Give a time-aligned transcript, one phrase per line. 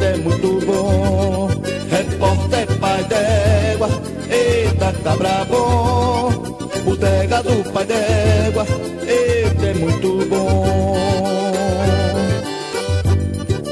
[0.00, 1.48] É muito bom,
[1.90, 3.88] repórter pai d'égua,
[4.30, 6.30] eita cabra bom,
[6.84, 8.66] bodega do pai d'égua,
[9.06, 10.96] eita é muito bom.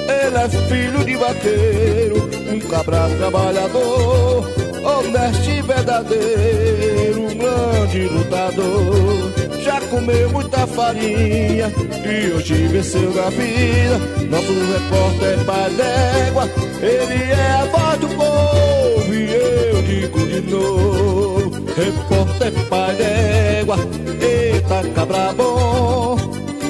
[0.08, 4.44] Ele é filho de vaqueiro, um cabra trabalhador,
[4.84, 9.39] honesto e verdadeiro, um grande lutador.
[9.70, 11.70] Já comeu muita farinha
[12.04, 13.98] e hoje venceu na vida.
[14.28, 16.48] Nosso repórter pai d'égua,
[16.82, 21.50] ele é a voz do povo e eu digo de novo.
[21.76, 23.76] Repórter pai d'égua,
[24.20, 26.16] eita cabra bom,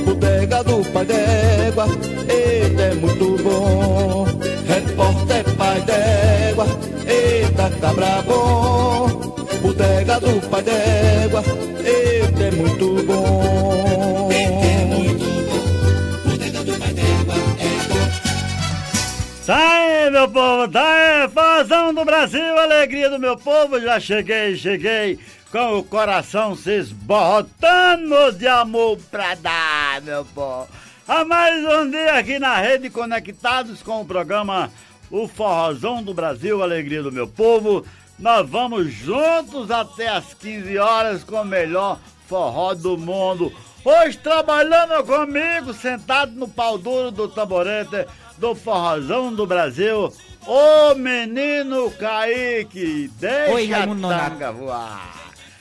[0.04, 1.86] bodega do pai d'égua,
[2.28, 4.26] eita é muito bom.
[4.68, 6.66] Repórter pai d'égua,
[7.08, 9.09] eita cabra bom,
[9.60, 11.42] bodega do pai d'égua,
[11.84, 14.30] eita é muito bom.
[19.46, 24.54] Tá aí, meu povo, tá aí, fazão do Brasil, alegria do meu povo, já cheguei,
[24.54, 25.18] cheguei
[25.50, 30.68] com o coração se esborrotando de amor pra dar, meu povo.
[31.08, 34.70] A mais um dia aqui na rede, conectados com o programa
[35.10, 37.84] O Forrozão do Brasil, alegria do meu povo.
[38.20, 43.52] Nós vamos juntos até as 15 horas com o melhor forró do mundo.
[43.84, 50.12] Hoje trabalhando comigo, sentado no pau duro do tamborete do Forrozão do Brasil,
[50.46, 53.10] o menino Kaique.
[53.18, 55.14] Deixa Oi, a tanga voar.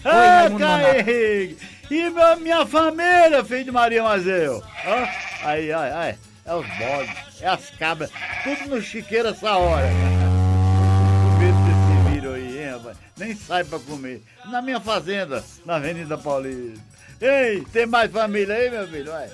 [0.03, 0.83] Oi, Ah, Nonato.
[0.83, 1.57] Kaique.
[1.89, 2.09] E
[2.41, 4.61] minha família, filho de Maria Mazeu.
[4.85, 5.07] Ó,
[5.47, 6.15] Aí, aí, aí.
[6.45, 8.09] É os bodes, é as cabras,
[8.43, 9.87] tudo no chiqueiro essa hora.
[9.87, 12.97] O medo desse vírus aí, hein, rapaz?
[13.17, 14.21] Nem sai pra comer.
[14.45, 16.79] Na minha fazenda, na Avenida Paulista.
[17.21, 19.11] Ei, tem mais família aí, meu filho?
[19.11, 19.29] Vai.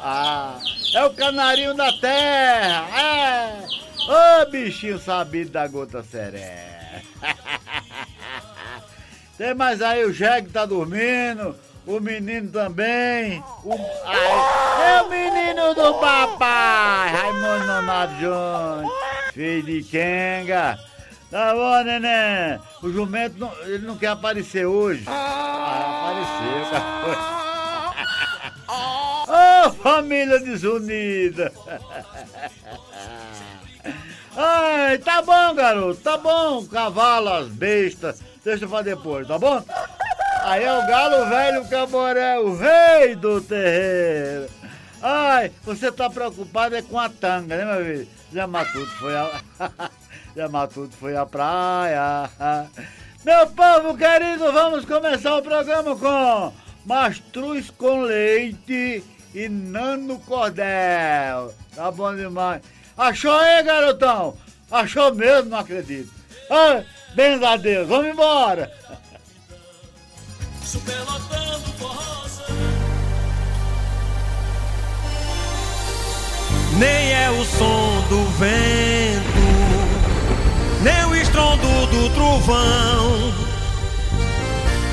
[0.00, 0.58] Ah,
[0.94, 2.86] é o canarinho da terra.
[3.00, 3.66] É.
[4.08, 7.02] Ô, bichinho sabido da gota seré.
[9.36, 11.54] Tem mais aí, o Jegue tá dormindo,
[11.86, 13.40] o menino também.
[13.62, 13.72] O,
[14.04, 18.92] ai, é o menino do papai, Raimundo Nonato Júnior,
[19.32, 20.76] filho de Kenga.
[21.30, 22.58] Tá bom, neném?
[22.82, 25.04] O jumento, não- ele não quer aparecer hoje.
[25.06, 27.28] Ah, apareceu, cara.
[29.66, 31.52] Ô, família desunida.
[34.36, 36.64] Ai, tá bom, garoto, tá bom.
[36.66, 39.62] Cavalo, as bestas, deixa pra depois, tá bom?
[40.44, 44.48] Aí é o galo velho Caboré, o rei do terreiro.
[45.02, 48.08] Ai, você tá preocupado é com a tanga, né, meu filho?
[48.32, 49.30] Zé Matuto foi a...
[50.38, 52.30] Zé Matuto foi à praia.
[53.24, 56.52] Meu povo querido, vamos começar o programa com
[56.86, 59.02] Mastruz com leite
[59.34, 61.52] e Nano Cordel.
[61.74, 62.62] Tá bom demais.
[62.96, 64.36] Achou aí, garotão?
[64.70, 66.08] Achou mesmo, não acredito.
[66.48, 68.72] Ai, bem a Deus, vamos embora.
[70.62, 72.44] Superlotando forrosa.
[76.78, 78.87] Nem é o som do vento,
[80.88, 83.32] nem o estrondo do trovão.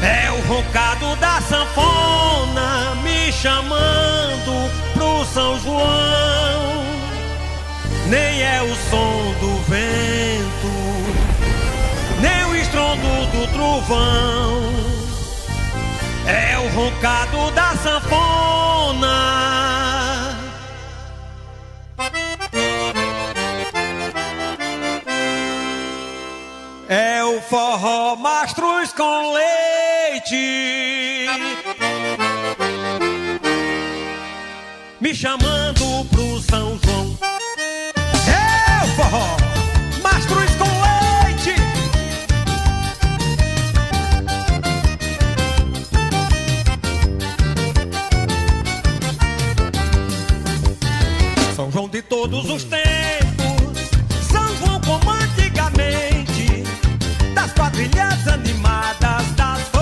[0.02, 6.86] É o roncado da sanfona me chamando pro São João.
[8.08, 10.74] Nem é o som do vento,
[12.22, 14.74] nem o estrondo do trovão.
[16.28, 19.35] É o roncado da sanfona.
[27.56, 30.36] Forró mastruz com leite.
[35.00, 37.18] Me chamando pro São João.
[38.28, 39.38] É o forró
[40.04, 41.56] mastruz com leite.
[51.56, 53.25] São João de todos os tempos,
[57.56, 59.75] quadrilhas animadas, das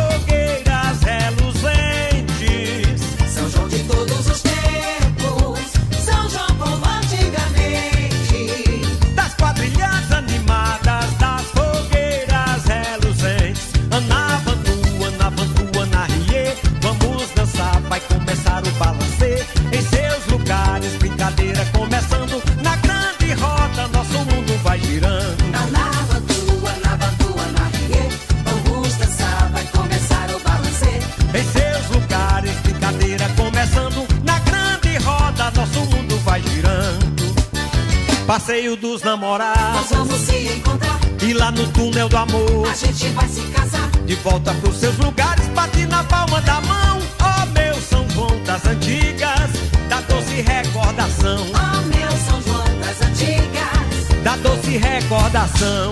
[38.53, 39.89] passeio dos namorados.
[39.89, 42.67] Nós vamos se encontrar, E lá no túnel do amor.
[42.69, 43.89] a gente vai se casar.
[44.05, 46.99] De volta pros seus lugares, bate na palma da mão.
[47.19, 49.49] Ó meu São João das antigas,
[49.89, 51.47] da doce recordação.
[51.49, 54.23] Oh, meu São João das antigas.
[54.23, 55.91] Da doce recordação.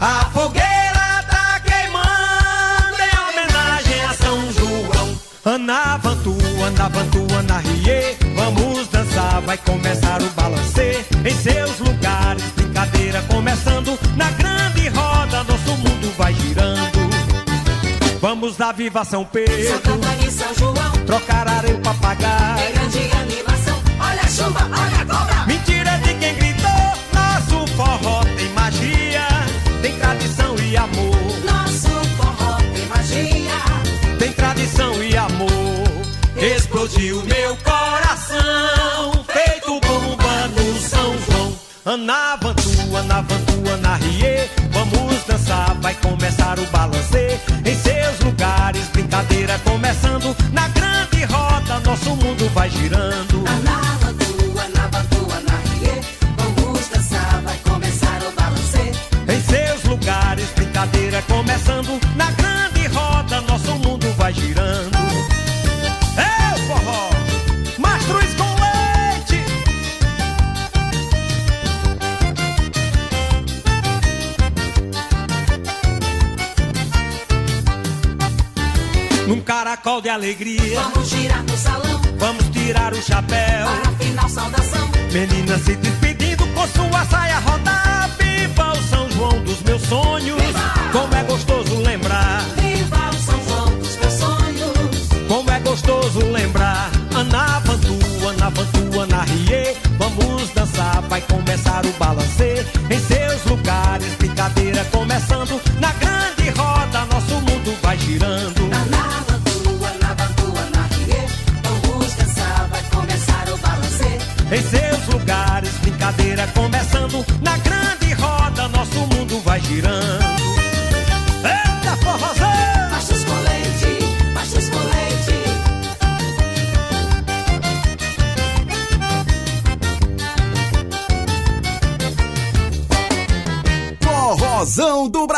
[0.00, 5.20] A fogueira tá queimando em homenagem a São João.
[5.44, 6.36] Anavantu,
[6.66, 11.04] Anavantu, Anarie, vamos dançar, vai começar o balancê.
[13.28, 17.10] Começando, na grande roda, nosso mundo vai girando.
[18.20, 19.80] Vamos dar viva São Pedro,
[20.30, 20.92] São João.
[21.06, 22.79] trocar areia o papagaio.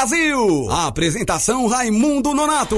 [0.03, 0.69] Brasil.
[0.69, 2.77] Apresentação Raimundo Nonato.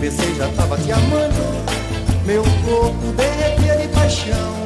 [0.00, 1.60] Pensei, já tava te amando.
[2.24, 4.60] Meu corpo derretia de paixão.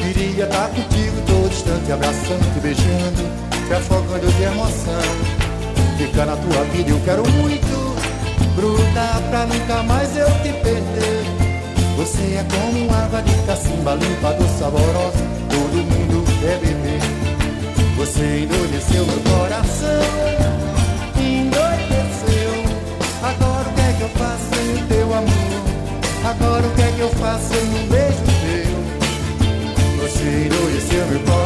[0.00, 3.22] Queria estar contigo todo instante, abraçando, te beijando,
[3.66, 5.42] te afogando de emoção.
[5.98, 7.96] Ficar na tua vida eu quero muito,
[8.56, 11.24] grudar pra nunca mais eu te perder.
[11.96, 17.00] Você é como água de cacimba, limpa, doce, saborosa, todo mundo quer beber.
[17.96, 20.51] Você endoideceu meu coração,
[24.22, 25.62] faço sem teu amor?
[26.24, 28.72] Agora o que é que eu faço um beijo teu?
[30.00, 31.41] Você endoideceu meu coração,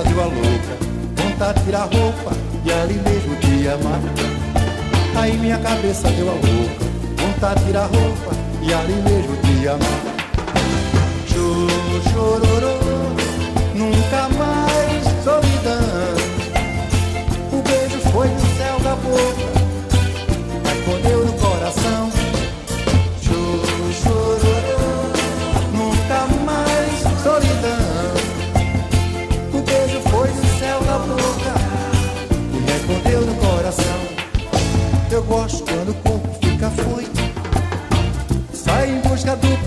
[0.00, 0.76] cabeça deu a louca.
[1.16, 2.32] Vontade de tirar roupa
[2.64, 4.00] E ali mesmo te amar.
[5.16, 6.84] Aí minha cabeça deu a louca.
[7.18, 10.10] Vontade de tirar roupa E ali mesmo te amar.
[11.26, 12.79] Choro, chororô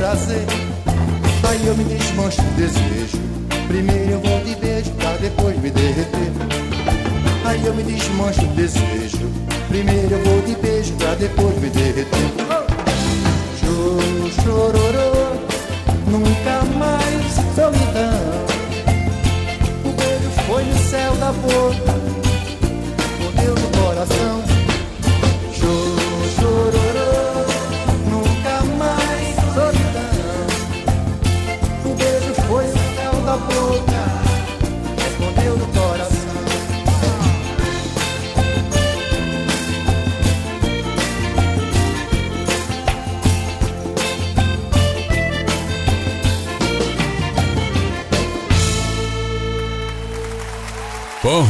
[0.04, 0.46] prazer.
[1.48, 3.22] Aí eu me desmancho de desejo.
[3.70, 6.32] Primeiro eu vou de beijo pra depois me derreter.
[7.46, 9.32] Aí eu me desmancho de desejo.
[9.70, 12.28] Primeiro eu vou de beijo pra depois me derreter.
[13.62, 15.38] Choro, chororô,
[16.08, 17.24] nunca mais
[17.56, 18.44] solidão.
[19.86, 21.93] O beijo foi no céu da boca,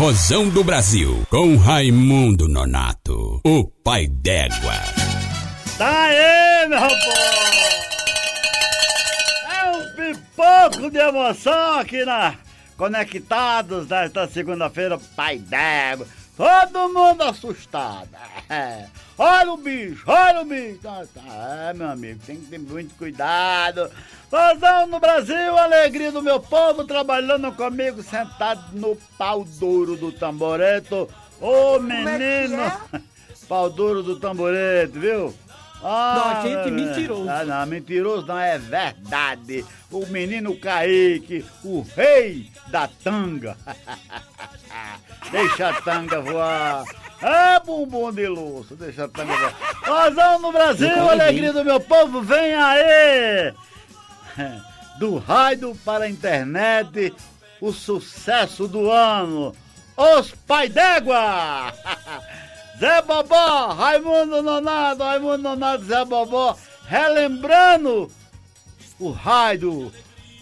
[0.04, 4.74] Corrosão do Brasil, com Raimundo Nonato, o pai d'égua.
[5.78, 7.64] Tá aí, meu povo!
[9.50, 12.36] É um pipoco de emoção aqui na
[12.76, 16.06] Conectados nesta segunda-feira, pai d'égua.
[16.36, 18.10] Todo mundo assustado.
[18.50, 18.88] É.
[19.18, 20.80] Olha o bicho, olha o bicho.
[20.84, 23.90] Tá, tá, É, meu amigo, tem que ter muito cuidado.
[24.34, 31.08] Rosão no Brasil, alegria do meu povo, trabalhando comigo, sentado no pau duro do tamboreto.
[31.40, 32.58] Ô, menino!
[33.48, 35.36] Pau duro do tamboreto, viu?
[35.84, 37.30] Ah, Não, gente, é, mentiroso.
[37.30, 39.66] Ah, não, mentiroso não é verdade.
[39.92, 43.56] O menino Kaique, o rei da tanga.
[45.30, 46.86] deixa a tanga voar.
[47.22, 49.56] É bumbum de luxo, deixa a tanga voar.
[49.86, 53.54] Rosão no Brasil, alegria do meu povo, vem aí!
[55.00, 57.13] Do rádio para a internet,
[57.60, 59.56] o sucesso do ano,
[59.98, 61.74] os Pai d'Égua!
[62.80, 68.12] Zé Bobó, Raimundo Nonato, Raimundo Nonato, Zé Bobó, relembrando
[69.00, 69.92] o rádio,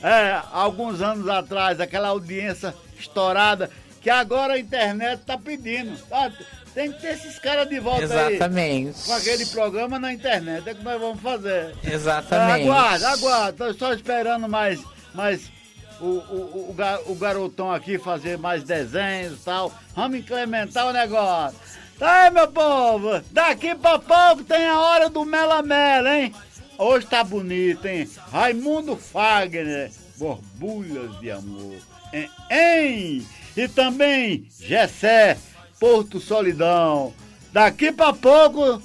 [0.01, 3.69] é, alguns anos atrás, aquela audiência estourada,
[4.01, 5.98] que agora a internet tá pedindo.
[6.07, 6.31] tá?
[6.73, 8.35] Tem que ter esses caras de volta aí.
[8.35, 9.05] Exatamente.
[9.05, 11.75] Com aquele programa na internet, é que nós vamos fazer.
[11.83, 12.63] Exatamente.
[12.63, 14.79] Aguarda, aguarda, tô só esperando mais,
[15.13, 15.51] mais
[15.99, 19.73] o, o, o, o garotão aqui fazer mais desenhos e tal.
[19.95, 21.59] Vamos incrementar o negócio.
[21.99, 26.33] Tá aí, meu povo, daqui pra pouco tem a hora do Mela Mela, hein?
[26.75, 28.09] Hoje tá bonito, hein?
[28.31, 31.77] Raimundo Fagner, borbulhas de amor.
[32.11, 32.29] Hein?
[32.49, 33.27] hein?
[33.55, 35.37] E também Gessé,
[35.81, 37.11] Porto Solidão.
[37.51, 38.79] Daqui pra pouco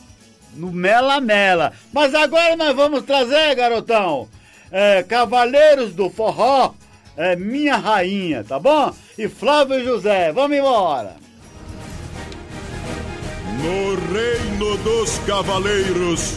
[0.54, 1.74] no Mela Mela.
[1.92, 4.26] Mas agora nós vamos trazer, garotão,
[4.72, 6.72] é, Cavaleiros do Forró,
[7.14, 8.94] é, Minha Rainha, tá bom?
[9.18, 11.16] E Flávio José, vamos embora.
[13.58, 16.36] No reino dos cavaleiros,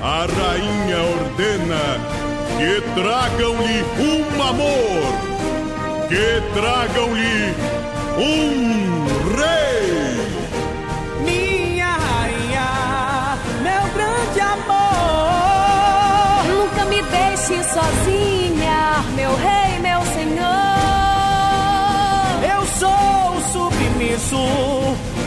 [0.00, 2.18] a rainha ordena
[2.56, 7.54] que tragam-lhe um amor, que tragam-lhe
[8.16, 9.67] um rei.
[17.88, 20.48] Sozinha, meu rei, meu senhor.
[22.44, 24.36] Eu sou o submisso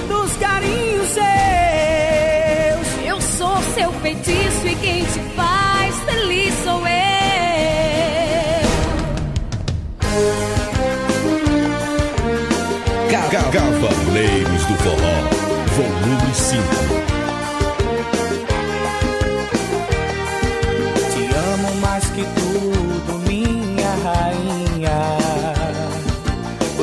[0.07, 1.27] dos carinhos seus.
[3.05, 4.75] Eu sou seu feitiço e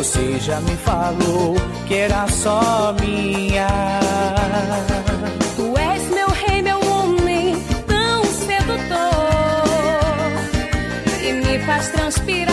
[0.09, 1.55] Você já me falou
[1.87, 3.69] que era só minha.
[5.55, 7.55] Tu és meu rei, meu homem,
[7.87, 8.89] tão sedutor.
[11.23, 12.48] E me faz transpirar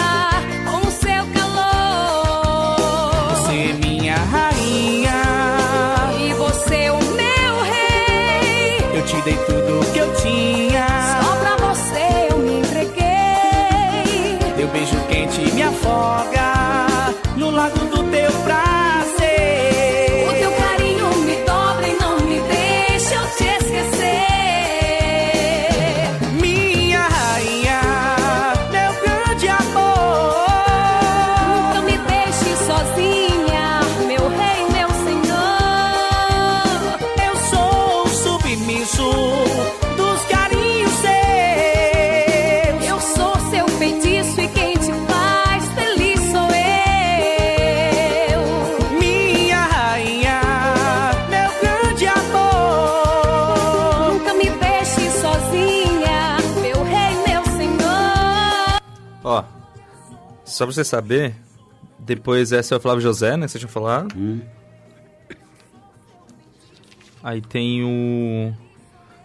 [60.56, 61.36] só pra você saber,
[62.00, 63.46] depois essa é o Flávio José, né?
[63.48, 64.16] Vocês tinham falado.
[67.22, 68.54] Aí tem o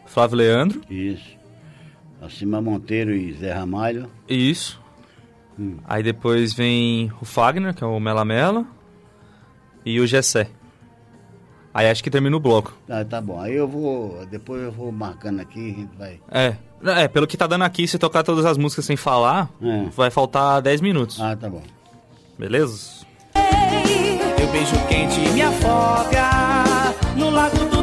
[0.07, 0.83] Flávio Leandro.
[0.90, 1.38] Isso.
[2.20, 4.11] Acima Monteiro e Zé Ramalho.
[4.28, 4.81] Isso.
[5.85, 8.66] Aí depois vem o Fagner, que é o Mela Mela.
[9.85, 10.50] E o Gessé.
[11.72, 12.76] Aí acho que termina o bloco.
[12.88, 13.40] Ah, tá bom.
[13.40, 14.26] Aí eu vou.
[14.26, 16.20] Depois eu vou marcando aqui, a gente vai.
[16.28, 16.57] É.
[16.84, 19.84] É, pelo que tá dando aqui, se tocar todas as músicas sem falar, É.
[19.94, 21.20] vai faltar 10 minutos.
[21.20, 21.62] Ah, tá bom.
[22.38, 23.00] Beleza?
[24.52, 26.28] Beijo quente me afoga
[27.16, 27.79] no lago do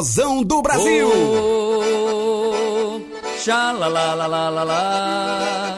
[0.00, 1.08] Forrozão do Brasil.
[1.12, 3.00] Oh,
[3.36, 5.76] xa la la la la la.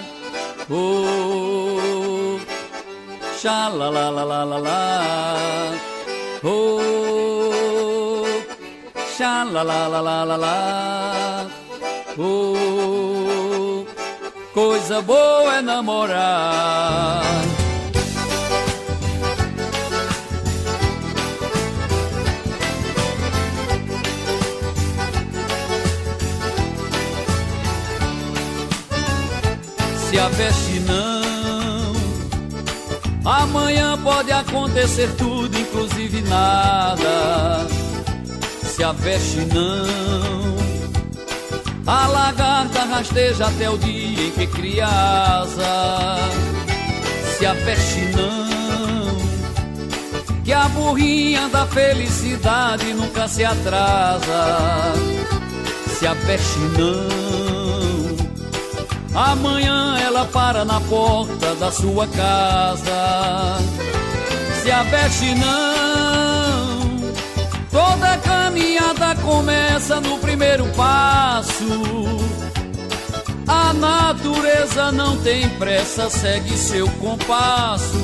[0.71, 2.39] Oh,
[3.41, 5.73] xa la la la la la.
[6.45, 8.25] Oh,
[9.17, 11.47] xa la la la la la la.
[12.17, 13.85] Oh,
[14.55, 17.52] coisa boa é namorar.
[30.13, 31.95] Se a veste não.
[33.25, 37.67] Amanhã pode acontecer tudo, inclusive nada.
[38.63, 40.53] Se a veste não.
[41.87, 46.19] A lagarta rasteja até o dia em que cria asa.
[47.39, 49.17] Se a veste não.
[50.45, 54.93] Que a burrinha da felicidade nunca se atrasa.
[55.99, 57.22] Se a veste não.
[59.15, 63.59] Amanhã ela para na porta da sua casa.
[64.63, 66.89] Se a veste não,
[67.71, 71.83] toda caminhada começa no primeiro passo.
[73.47, 78.01] A natureza não tem pressa, segue seu compasso.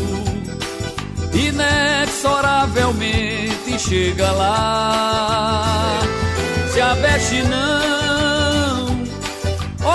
[1.33, 6.01] Inexoravelmente chega lá.
[6.73, 8.38] Se aveste não,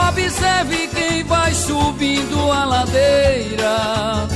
[0.09, 4.27] observe quem vai subindo a ladeira.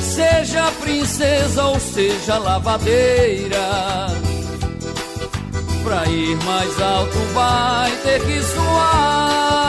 [0.00, 4.06] Seja princesa ou seja lavadeira.
[5.82, 9.61] Pra ir mais alto vai ter que suar.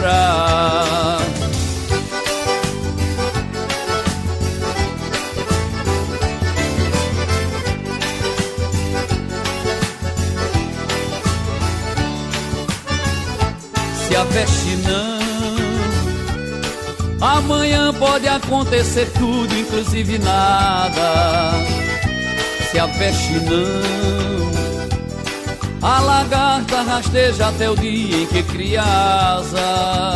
[0.00, 1.18] Namorar.
[14.08, 15.14] se aveste não.
[17.20, 21.52] Amanhã pode acontecer tudo, inclusive nada.
[22.70, 24.63] Se aveste não.
[25.86, 30.14] A lagarta rasteja até o dia em que cria asa.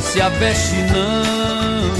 [0.00, 1.92] Se aveste não.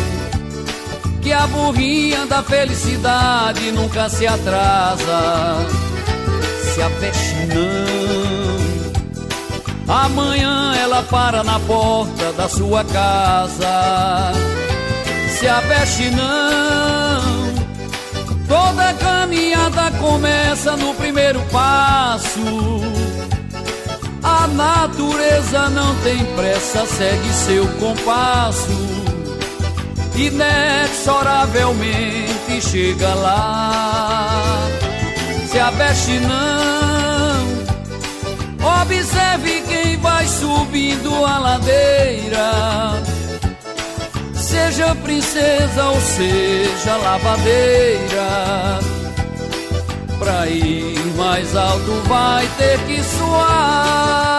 [1.20, 5.59] Que a burrinha da felicidade nunca se atrasa.
[6.72, 8.64] Se aveste não.
[9.87, 14.33] Amanhã ela para na porta da sua casa.
[15.38, 17.04] Se aveste não.
[18.48, 22.40] Toda caminhada começa no primeiro passo.
[24.22, 28.70] A natureza não tem pressa, segue seu compasso.
[30.16, 34.68] Inexoravelmente chega lá.
[35.50, 36.44] Se aveste não.
[38.83, 43.02] Observe quem vai subindo a ladeira.
[44.64, 48.79] Seja princesa ou seja lavadeira.
[50.18, 54.35] Pra ir mais alto vai ter que suar.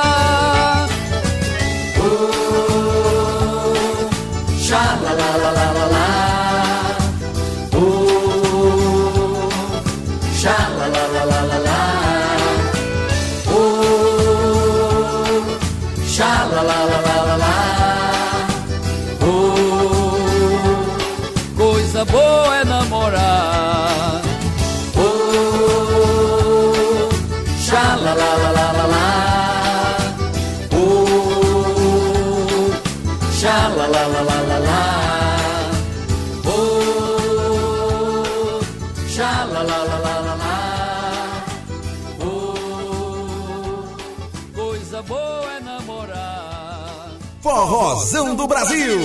[47.85, 48.97] Forrozão do Brasil.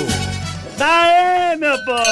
[0.78, 2.02] Daí, meu povo!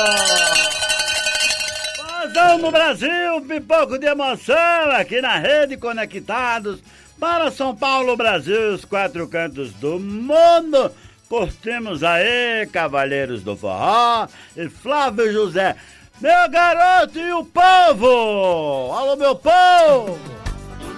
[1.97, 6.81] Forrozão no Brasil, pipoco de emoção aqui na Rede Conectados
[7.19, 10.93] para São Paulo, Brasil, os quatro cantos do mundo.
[11.27, 15.75] Curtimos aí, Cavaleiros do Forró e Flávio José.
[16.21, 18.93] Meu garoto e o povo!
[18.93, 20.19] Alô, meu povo!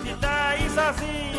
[0.02, 1.29] Que tá aí sozinha,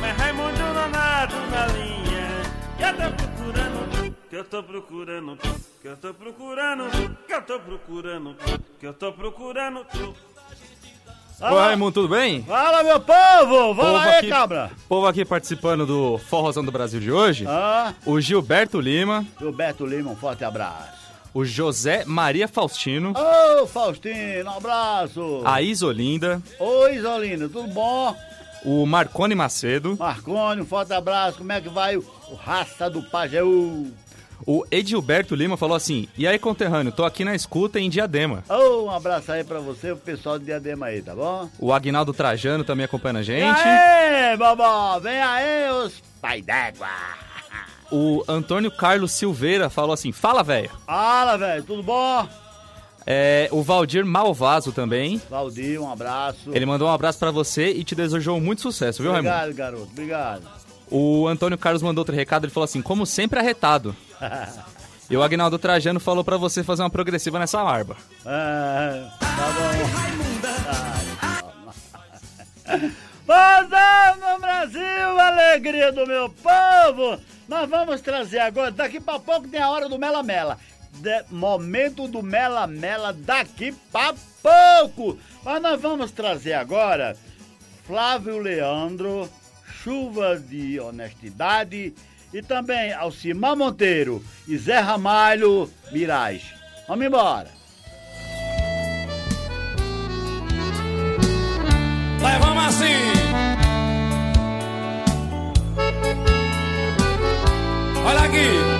[0.00, 2.42] Mais Raimundo Nonato na linha,
[2.76, 5.38] que eu tô procurando que eu tô procurando
[5.80, 6.84] que eu tô procurando
[7.26, 8.36] que eu tô procurando
[8.80, 9.86] que eu tô procurando.
[11.38, 12.42] Oi, Raimundo, tudo bem?
[12.44, 13.74] Fala, meu povo!
[13.74, 14.70] Vamos Povo aí, aqui- cabra!
[14.88, 17.44] Povo aqui participando do Forrozão do Brasil de hoje.
[17.46, 20.96] Ah, O Gilberto Lima, Gilberto Lima, um forte abraço.
[21.34, 25.42] o José Maria Faustino, Ô, Faustino, um abraço.
[25.44, 28.16] a Isolinda, Oi, Isolino, tudo bom?
[28.66, 31.38] O Marcone Macedo, Marconi, um forte abraço.
[31.38, 32.04] Como é que vai o,
[32.44, 33.90] raça do Pajeú?
[34.46, 38.44] o Edilberto Lima falou assim: E aí, conterrâneo, tô aqui na escuta em Diadema.
[38.48, 41.48] Ô, um abraço aí pra você, o pessoal de Diadema aí, tá bom?
[41.58, 43.60] O Agnaldo Trajano também acompanhando a E gente.
[43.60, 46.88] aí, bobó, vem aí os pai d'égua.
[47.90, 50.70] O Antônio Carlos Silveira falou assim: Fala, velho.
[50.84, 52.28] Fala, velho, tudo bom?
[53.06, 55.22] É, o Valdir Malvaso também.
[55.30, 56.50] Valdir, um abraço.
[56.52, 59.32] Ele mandou um abraço pra você e te desejou muito sucesso, viu, Raimundo?
[59.32, 60.42] Obrigado, garoto, obrigado.
[60.90, 63.94] O Antônio Carlos mandou outro recado, ele falou assim: Como sempre arretado.
[65.08, 67.96] E o Agnaldo Trajano falou pra você fazer uma progressiva nessa barba.
[68.24, 69.76] É, tá bom.
[73.24, 77.20] Vozão no Brasil, alegria do meu povo!
[77.48, 80.58] Nós vamos trazer agora, daqui pra pouco tem a hora do Mela Mela.
[81.00, 85.18] De- momento do Mela Mela daqui pra pouco.
[85.44, 87.16] Mas nós vamos trazer agora
[87.86, 89.28] Flávio Leandro,
[89.82, 91.94] Chuva de Honestidade
[92.32, 96.52] e também Alcimar Monteiro e Zé Ramalho Mirage.
[96.88, 97.48] Vamos embora.
[102.20, 102.86] Vai, vamos assim.
[108.04, 108.75] Olha aqui.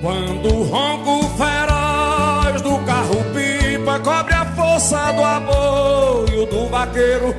[0.00, 7.34] Quando o ronco feroz do carro-pipa cobre a força do apoio do vaqueiro,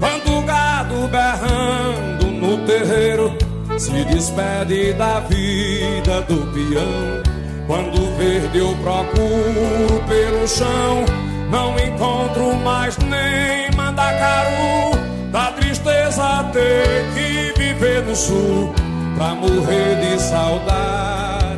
[0.00, 3.36] quando o gado berrando no terreiro
[3.78, 7.22] se despede da vida do peão,
[7.66, 11.04] quando verde eu procuro pelo chão,
[11.50, 14.96] não encontro mais nem mandacaru,
[15.30, 18.72] da tristeza ter que viver no sul
[19.14, 20.22] pra morrer de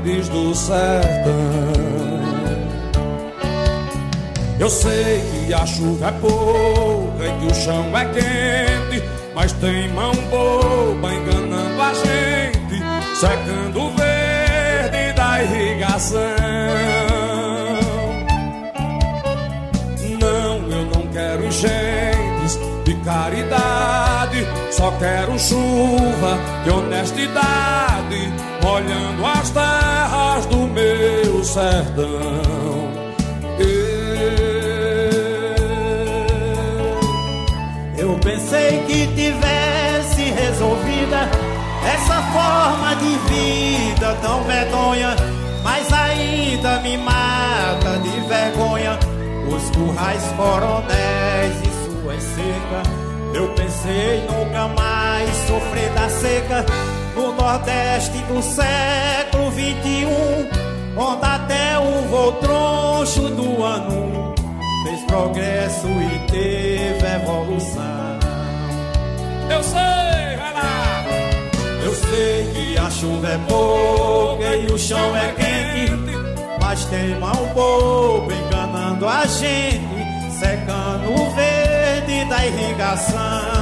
[0.01, 1.33] saudades do sertão.
[4.59, 9.03] Eu sei que a chuva é pouca e que o chão é quente,
[9.35, 12.83] mas tem mão boba enganando a gente,
[13.19, 16.21] secando o verde da irrigação.
[20.21, 28.33] Não, eu não quero enchentes de caridade, só quero chuva de honestidade,
[28.63, 32.91] molhando as terras do meu sertão.
[37.97, 41.29] Eu pensei que tivesse resolvida
[41.87, 45.17] essa forma de vida tão medonha,
[45.63, 48.99] mas ainda me mata de vergonha
[49.49, 53.01] os currais coronéis e suas secas.
[53.35, 56.65] Eu pensei nunca mais sofrer da seca
[57.15, 60.09] no Nordeste do século 21,
[60.97, 64.35] onde até o voo troncho do ano
[64.85, 68.19] fez progresso e teve evolução.
[69.51, 71.05] Eu sei, vai lá!
[71.85, 76.17] Eu sei que a chuva é pouca e o chão é quente,
[76.61, 83.60] mas tem mão boba enganando a gente, secando o verde da irrigação.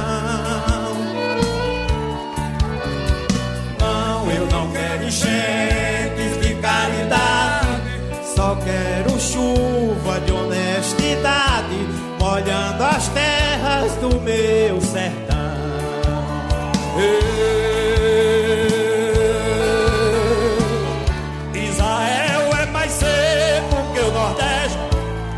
[11.19, 11.87] Honestidade,
[12.19, 15.37] molhando as terras do meu sertão.
[21.53, 24.79] Israel é mais seco que o Nordeste,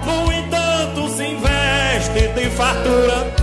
[0.05, 3.33] no entanto se investe de fartura,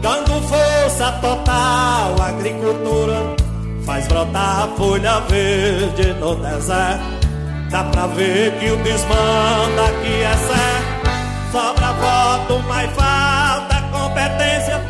[0.00, 3.36] dando força total à agricultura,
[3.84, 7.18] faz brotar a folha verde no deserto.
[7.70, 10.67] Dá pra ver que o desmanda aqui é certo,
[11.50, 14.82] sobra voto, mas falta competência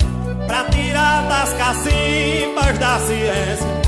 [0.46, 3.78] pra tirar das cacimbas da ciência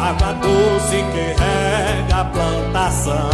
[0.00, 3.30] água doce que rega a plantação.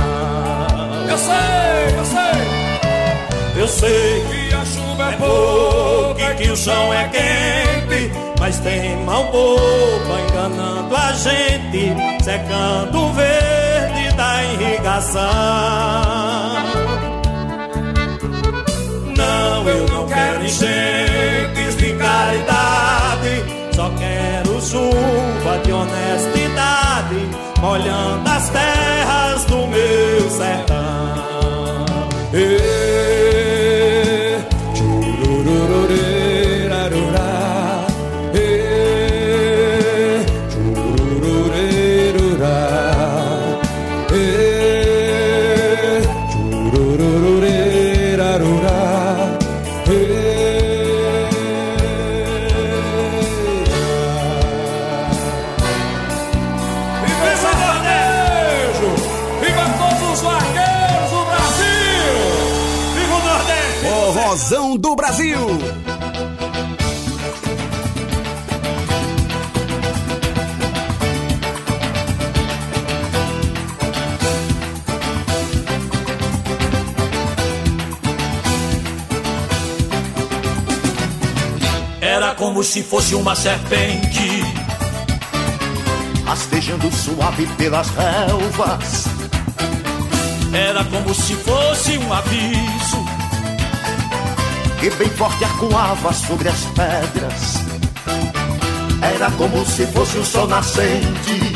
[1.08, 6.92] Eu sei, eu sei, eu sei que a chuva é pouca e que o chão
[6.92, 15.26] é quente, mas tem mão boba enganando a gente, secando o verde da irrigação.
[19.66, 27.28] Eu não quero enchentes de caridade, só quero chuva de honestidade,
[27.60, 31.25] molhando as terras do meu sertão.
[82.16, 84.42] Era como se fosse uma serpente.
[86.24, 89.04] Rastejando suave pelas relvas.
[90.50, 93.04] Era como se fosse um aviso.
[94.80, 97.56] Que bem forte arcoava sobre as pedras.
[99.02, 101.52] Era como se fosse o sol nascente.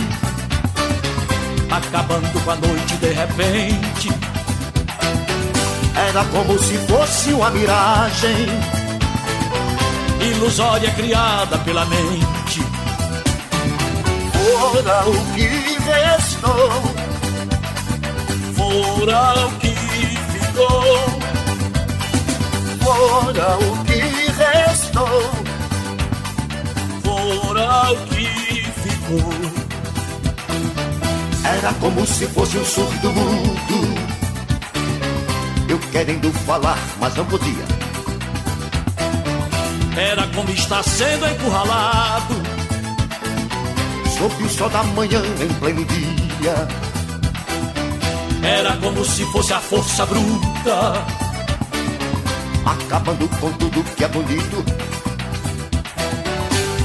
[1.71, 4.11] Acabando com a noite de repente.
[6.11, 8.80] Era como se fosse uma miragem
[10.23, 12.61] Ilusória criada pela mente.
[14.33, 15.47] Fora o que
[15.89, 16.83] restou.
[18.55, 19.75] Fora o que
[20.33, 21.21] ficou.
[22.83, 24.01] Fora o que
[24.43, 25.31] restou.
[27.03, 28.27] Fora o que
[28.83, 29.33] ficou.
[31.45, 34.11] Era como se fosse um surdo mudo.
[35.67, 37.80] Eu querendo falar, mas não podia
[39.97, 42.35] Era como estar sendo encurralado.
[44.17, 46.69] Sob o sol da manhã em pleno dia.
[48.43, 51.05] Era como se fosse a força bruta.
[52.65, 54.65] Acabando com tudo que é bonito.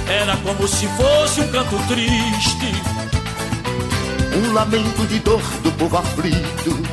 [0.09, 2.71] Era como se fosse um canto triste.
[4.35, 6.83] Um lamento de dor do povo aflito.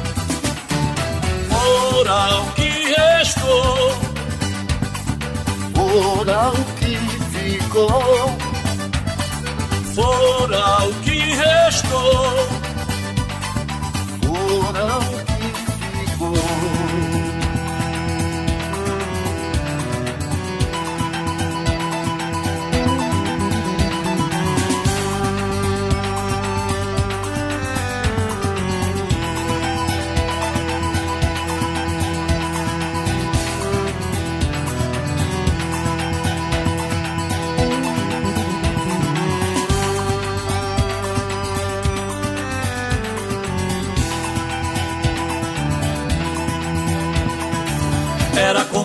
[1.48, 3.91] Fora o que restou
[5.92, 6.96] Fora o que
[7.36, 8.32] ficou.
[9.94, 12.48] Fora o que restou.
[14.22, 15.48] Fora o que
[16.08, 17.31] ficou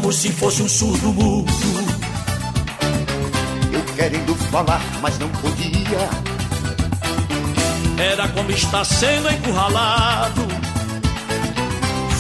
[0.07, 1.51] como se fosse um surdo mudo.
[3.73, 6.09] Eu querendo falar, mas não podia.
[7.97, 10.47] Era como estar sendo encurralado.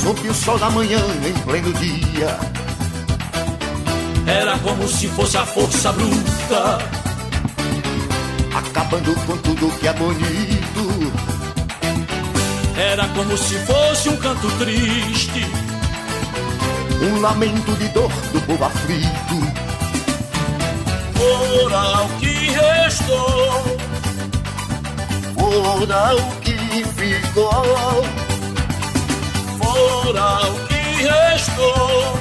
[0.03, 2.37] Sob o sol da manhã em pleno dia.
[4.25, 6.79] Era como se fosse a força bruta.
[8.53, 11.13] Acabando com tudo que é bonito.
[12.75, 15.66] Era como se fosse um canto triste
[17.01, 19.07] Um lamento de dor do povo aflito.
[21.13, 23.77] Fora o que restou.
[25.35, 26.57] Fora o que
[26.95, 28.03] ficou.
[29.59, 32.17] Fora o que restou.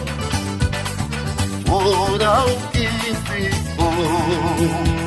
[1.66, 2.86] Fora o que
[3.24, 5.05] ficou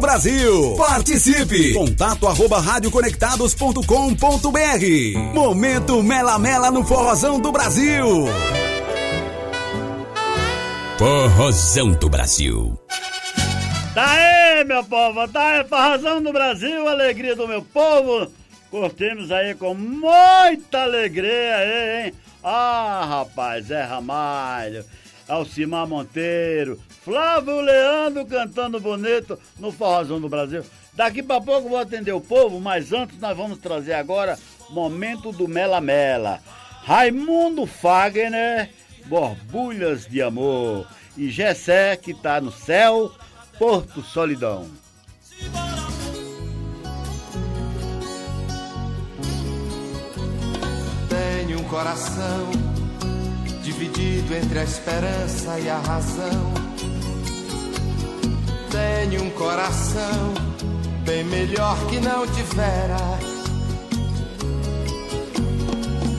[0.00, 0.74] Brasil.
[0.76, 1.74] Participe.
[1.74, 5.18] Contato arroba radioconectados.com.br.
[5.34, 8.06] Momento Mela Mela no Forrozão do Brasil.
[10.98, 12.80] Forrozão do Brasil.
[13.94, 18.32] Tá aí, meu povo, tá aí, Forrozão do Brasil, alegria do meu povo.
[18.70, 22.14] Curtimos aí com muita alegria aí, hein?
[22.42, 24.82] Ah, rapaz, Zé Ramalho,
[25.28, 30.64] Alcimar Monteiro, Flávio Leandro cantando bonito no Forrozão do Brasil.
[30.92, 35.48] Daqui pra pouco vou atender o povo, mas antes nós vamos trazer agora momento do
[35.48, 36.40] Mela Mela.
[36.82, 38.70] Raimundo Fagner,
[39.06, 40.86] Borbulhas de Amor.
[41.16, 43.12] E Gessé, que tá no céu,
[43.58, 44.68] Porto Solidão.
[51.08, 52.69] Tenho um coração
[53.70, 56.52] dividido entre a esperança e a razão.
[58.70, 60.34] Tenho um coração
[61.04, 62.96] bem melhor que não tivera.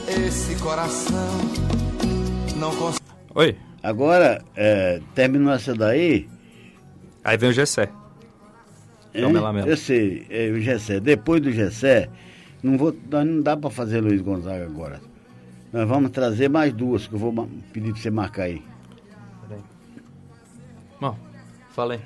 [0.07, 1.39] Esse coração
[2.55, 3.03] não consegue.
[3.35, 3.57] Oi.
[3.83, 6.29] Agora, é, terminou essa daí.
[7.23, 7.89] Aí vem o Gessé.
[9.13, 9.21] É.
[9.65, 10.99] Eu sei, é o Gessé.
[10.99, 12.07] Depois do Gessé,
[12.63, 15.10] não, vou, não dá pra fazer Luiz Gonzaga agora.
[15.71, 18.61] Nós vamos trazer mais duas que eu vou pedir pra você marcar aí.
[20.99, 21.17] Bom,
[21.69, 21.99] falei.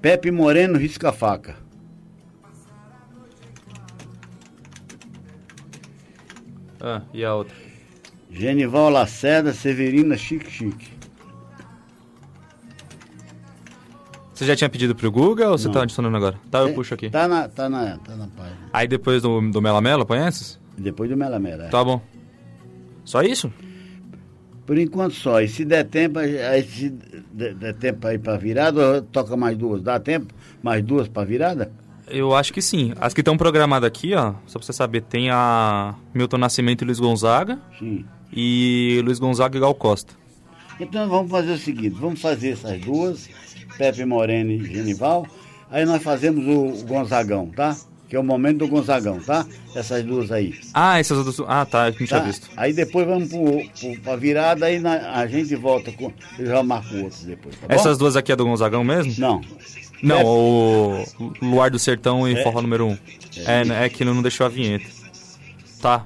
[0.00, 1.56] Pepe Moreno risca faca.
[6.80, 7.54] Ah, e a outra?
[8.30, 10.90] Genival Lacerda, Severina Chique Chique.
[14.34, 15.74] Você já tinha pedido pro Guga ou você Não.
[15.74, 16.36] tá adicionando agora?
[16.50, 17.10] Tá, eu É, puxo aqui.
[17.10, 18.56] Tá na, tá na, tá na página.
[18.72, 20.58] Aí depois do, do Mela Mela, esses?
[20.76, 21.64] Depois do Mela Mela.
[21.66, 21.68] é.
[21.68, 22.00] Tá bom.
[23.04, 23.52] Só isso?
[24.66, 25.40] Por enquanto só.
[25.40, 26.88] E se der tempo, aí se
[27.32, 29.82] der, tempo aí pra virada, toca mais duas.
[29.82, 30.32] Dá tempo?
[30.62, 31.72] Mais duas pra virada?
[32.08, 32.92] Eu acho que sim.
[33.00, 36.84] As que estão programadas aqui, ó, só pra você saber, tem a Milton Nascimento e
[36.84, 37.58] Luiz Gonzaga.
[37.78, 38.04] Sim.
[38.32, 40.14] E Luiz Gonzaga e Gal Costa.
[40.80, 43.28] Então vamos fazer o seguinte, vamos fazer essas duas,
[43.78, 45.26] Pepe Moreno e Genival,
[45.70, 47.76] aí nós fazemos o Gonzagão, tá?
[48.12, 49.46] Que é o momento do Gonzagão, tá?
[49.74, 50.52] Essas duas aí.
[50.74, 51.40] Ah, essas outras.
[51.48, 52.26] Ah, tá, eu não tinha Tá?
[52.26, 52.46] visto.
[52.54, 53.40] Aí depois vamos pro,
[53.80, 56.12] pro, pra virada, aí na- a gente volta com.
[56.38, 57.68] Eu já marco outros depois, tá?
[57.70, 59.14] Essas duas aqui é do Gonzagão mesmo?
[59.16, 59.40] Não.
[60.02, 60.24] Não, É.
[60.24, 61.04] o
[61.40, 62.42] Luar do Sertão e É.
[62.42, 62.90] Forró número 1.
[62.90, 62.98] Um.
[63.46, 64.84] É, é que não deixou a vinheta.
[65.80, 66.04] Tá.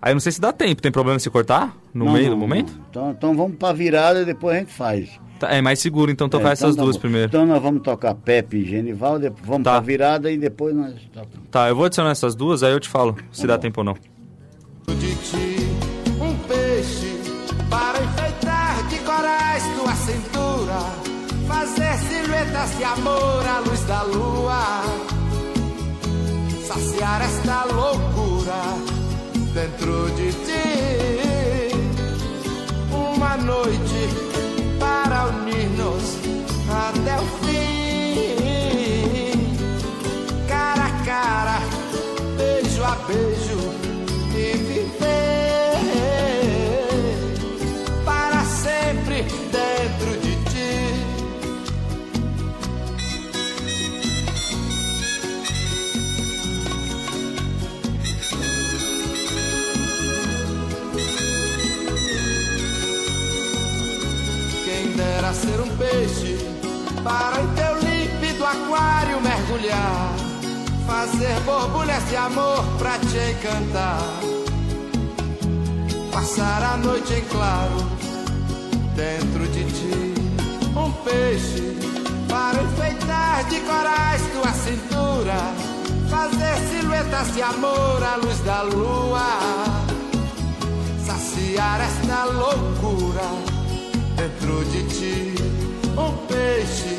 [0.00, 0.80] Aí não sei se dá tempo.
[0.80, 2.72] Tem problema se cortar no Não, meio não, do momento?
[2.72, 2.84] não.
[2.90, 5.10] Então, então vamos pra virada e depois a gente faz.
[5.40, 7.00] Tá, é mais seguro então tocar É, essas tá duas bom.
[7.02, 7.28] primeiro.
[7.28, 9.72] Então nós vamos tocar Pepe e Genival, depois vamos Tá.
[9.72, 11.48] pra virada e depois nós tocamos.
[11.50, 13.94] Tá, eu vou adicionar essas duas, aí eu te falo se dá tempo ou não.
[14.88, 15.68] de ti
[16.20, 17.20] um peixe
[17.70, 20.78] para enfeitar de corais tua cintura,
[21.46, 24.82] fazer silhuetas de amor à luz da lua,
[26.66, 28.17] saciar esta loucura
[29.54, 31.72] dentro de ti.
[32.92, 33.87] Uma noite
[65.34, 66.38] Ser um peixe
[67.04, 70.14] para em teu límpido aquário mergulhar,
[70.86, 74.00] fazer borbulhas de amor pra te encantar,
[76.10, 77.76] passar a noite em claro
[78.96, 80.14] dentro de ti.
[80.74, 81.76] Um peixe
[82.26, 85.36] para enfeitar de corais tua cintura,
[86.10, 89.28] fazer silhuetas de amor à luz da lua,
[91.06, 93.47] saciar esta loucura
[94.18, 95.34] dentro de ti.
[95.96, 96.98] Um peixe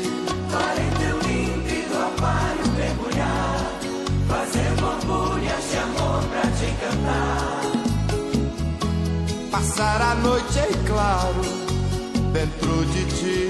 [0.50, 3.60] Para em teu límpido aquário mergulhar,
[4.28, 7.60] fazer borbulhas de amor pra te encantar.
[9.50, 11.42] passar a noite em claro
[12.32, 13.40] dentro de ti.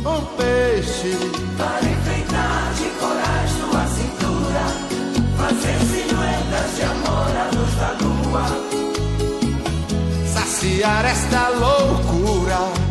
[0.00, 1.12] Um peixe
[1.56, 4.64] Para enfeitar de corais tua cintura,
[5.38, 8.46] fazer silhuetas de amor à luz da lua.
[10.34, 12.87] saciar esta loucura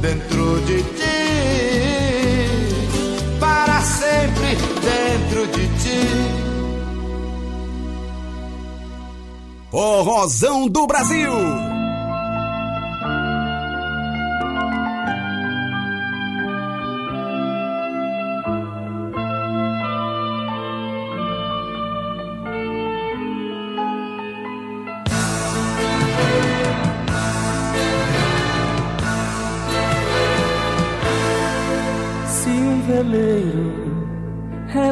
[0.00, 1.20] dentro de ti.
[3.38, 6.00] Para sempre dentro de ti.
[9.70, 11.69] Forrozão do Brasil.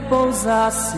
[0.09, 0.97] Repousasse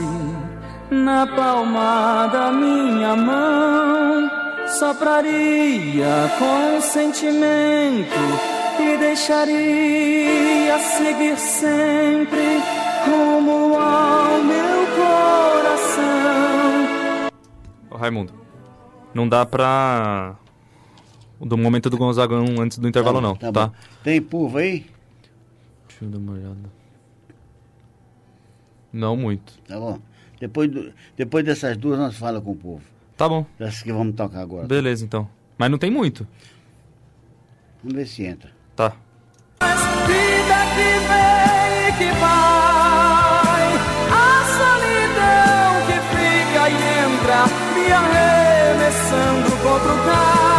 [0.89, 4.31] na palma da minha mão,
[4.69, 8.15] sopraria com sentimento
[8.79, 12.61] e deixaria seguir sempre
[13.05, 16.13] rumo ao meu coração.
[17.91, 18.33] Ô, Raimundo,
[19.13, 20.37] não dá pra.
[21.41, 23.73] Do momento do Gonzagão antes do intervalo, Tá bom, não, tá tá?
[24.05, 24.87] Tem pulva aí?
[25.89, 26.80] Deixa eu dar uma olhada.
[28.93, 29.53] Não muito.
[29.67, 29.99] Tá bom.
[30.41, 32.83] Depois, do- depois dessas duas nós fala com o povo.
[33.17, 33.45] Tá bom.
[33.59, 34.67] Dessas que vamos tocar agora.
[34.67, 35.29] Beleza, então.
[35.59, 36.27] Mas não tem muito.
[37.83, 38.51] Vamos ver se entra.
[38.75, 38.95] Tá.
[40.07, 43.75] Vida que vem e que vai,
[44.11, 46.73] a solidão que fica e
[47.05, 50.50] entra, me arremessando contra o cais,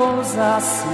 [0.00, 0.86] repousasse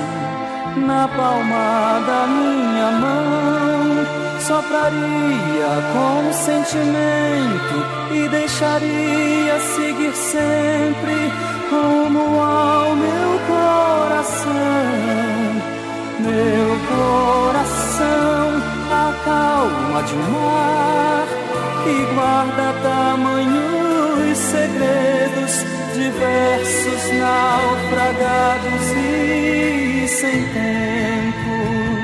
[0.76, 4.04] na palma da minha mão,
[4.40, 7.76] sopraria com sentimento
[8.11, 11.32] e deixaria seguir sempre
[11.70, 14.52] rumo ao meu coração.
[16.18, 21.26] Meu coração, a calma de um mar
[21.86, 31.95] e guarda tamanhos segredos diversos, naufragados e sem tempo.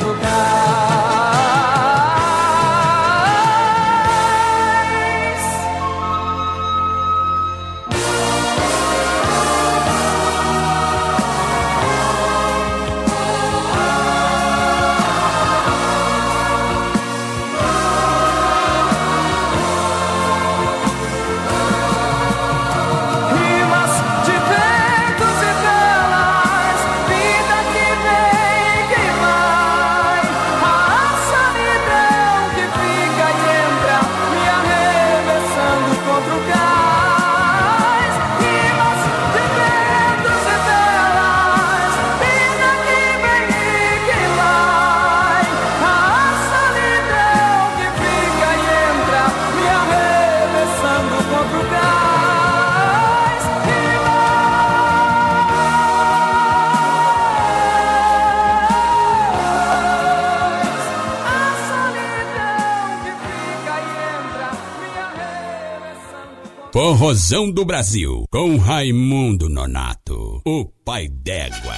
[0.00, 0.29] Arremessando
[67.00, 71.74] Forrozão do Brasil, com Raimundo Nonato, o pai d'égua.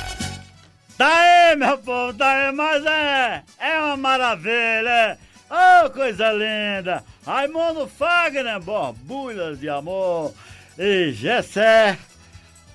[0.98, 5.16] Tá aí, meu povo, tá aí, mas é, é uma maravilha.
[5.48, 7.04] Oh, coisa linda!
[7.24, 10.34] Raimundo Fagner, borbulhas de amor,
[10.76, 11.96] e Gessé,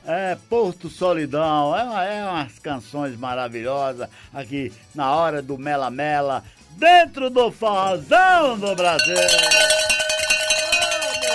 [0.06, 6.46] é Porto Solidão, é, uma- é umas canções maravilhosas aqui na hora do Mela Mela,
[6.78, 9.97] dentro do Forrozão do Brasil!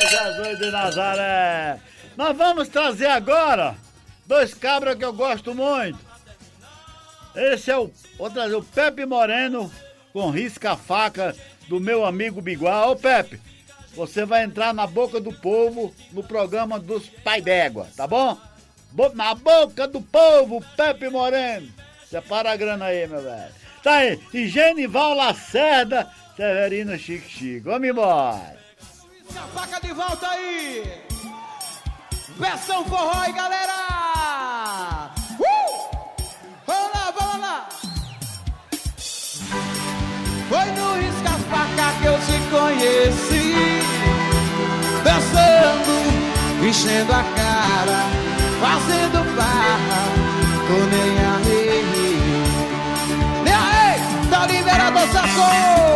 [0.08, 1.78] Jesus de Nazaré!
[2.16, 3.74] Nós vamos trazer agora
[4.26, 5.98] dois cabras que eu gosto muito.
[7.34, 7.90] Esse é o.
[8.18, 9.72] Vou trazer o Pepe Moreno
[10.12, 11.34] com risca-faca
[11.68, 12.86] do meu amigo Biguá.
[12.88, 13.40] Ô Pepe,
[13.94, 18.36] você vai entrar na boca do povo no programa dos Pai d'Égua, tá bom?
[18.90, 21.68] Bo- Na boca do povo, Pepe Moreno.
[22.10, 23.52] Separa a grana aí, meu velho.
[23.82, 27.60] Tá aí, e Genival Lacerda, Severino Chique Chique.
[27.60, 28.61] Vamos embora.
[29.30, 31.02] Faca de volta aí!
[32.38, 35.10] Versão forró aí, galera!
[35.38, 35.96] Uh!
[36.66, 37.68] Vamos lá, vamos lá!
[40.48, 43.54] Foi no risca-faca que eu te conheci
[45.04, 45.94] Dançando,
[46.66, 48.02] enchendo a cara
[48.60, 50.02] Fazendo barra,
[50.66, 51.82] tô nem aí
[53.44, 54.00] Nem aí,
[54.30, 55.91] tá liberado o saco!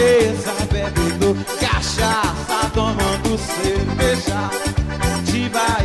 [0.00, 4.50] Mesa bebendo cachaça, tomando cerveja.
[5.24, 5.80] De bar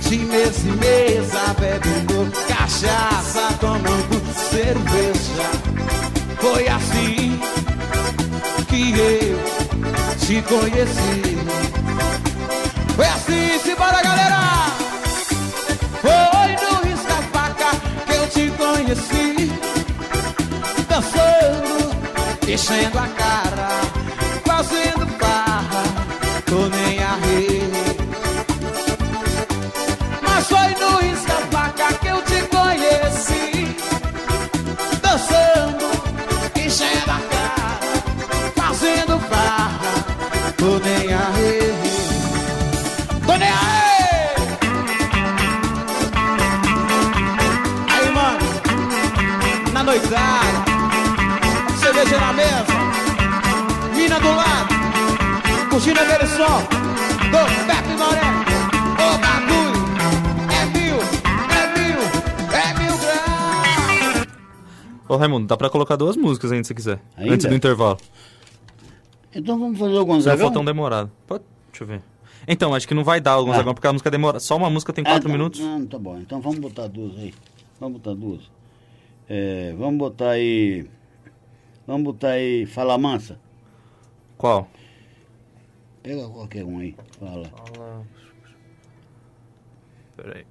[0.00, 4.16] de mesa em mesa, bebendo cachaça, tomando
[4.50, 5.46] cerveja.
[6.40, 7.40] Foi assim
[8.68, 9.38] que eu
[10.18, 11.38] te conheci.
[12.96, 14.40] Foi assim, simbora galera!
[16.02, 17.70] Foi no risca-faca
[18.06, 19.53] que eu te conheci
[22.52, 23.68] enchendo a cara
[24.44, 25.82] Fazendo barra,
[26.46, 27.23] tô nem aí
[56.44, 56.60] som
[57.32, 58.40] do Pepe Moreno.
[59.00, 59.80] O bagulho
[60.52, 60.96] é mil,
[61.50, 62.00] é mil,
[62.52, 64.26] é mil graus.
[65.08, 67.00] Ô Raimundo, dá pra colocar duas músicas ainda se quiser.
[67.16, 67.34] Ainda?
[67.34, 67.98] Antes do intervalo.
[69.34, 70.46] Então vamos fazer o Não Gonzagão?
[70.48, 71.10] for tão demorado.
[71.26, 72.02] Pode, deixa eu ver.
[72.46, 74.38] Então, acho que não vai dar o Gonzagão, porque a música demora.
[74.38, 75.60] Só uma música tem quatro Ah, minutos.
[75.60, 76.18] Não, tá bom.
[76.18, 77.32] Então vamos botar duas aí.
[77.80, 78.42] Vamos botar duas.
[79.28, 80.86] É, vamos botar aí.
[81.86, 83.38] Vamos botar aí Fala Mansa.
[84.36, 84.68] Qual?
[86.04, 86.94] Pega qualquer um aí.
[87.18, 87.48] Fala.
[87.48, 88.06] Fala.
[90.14, 90.44] Peraí.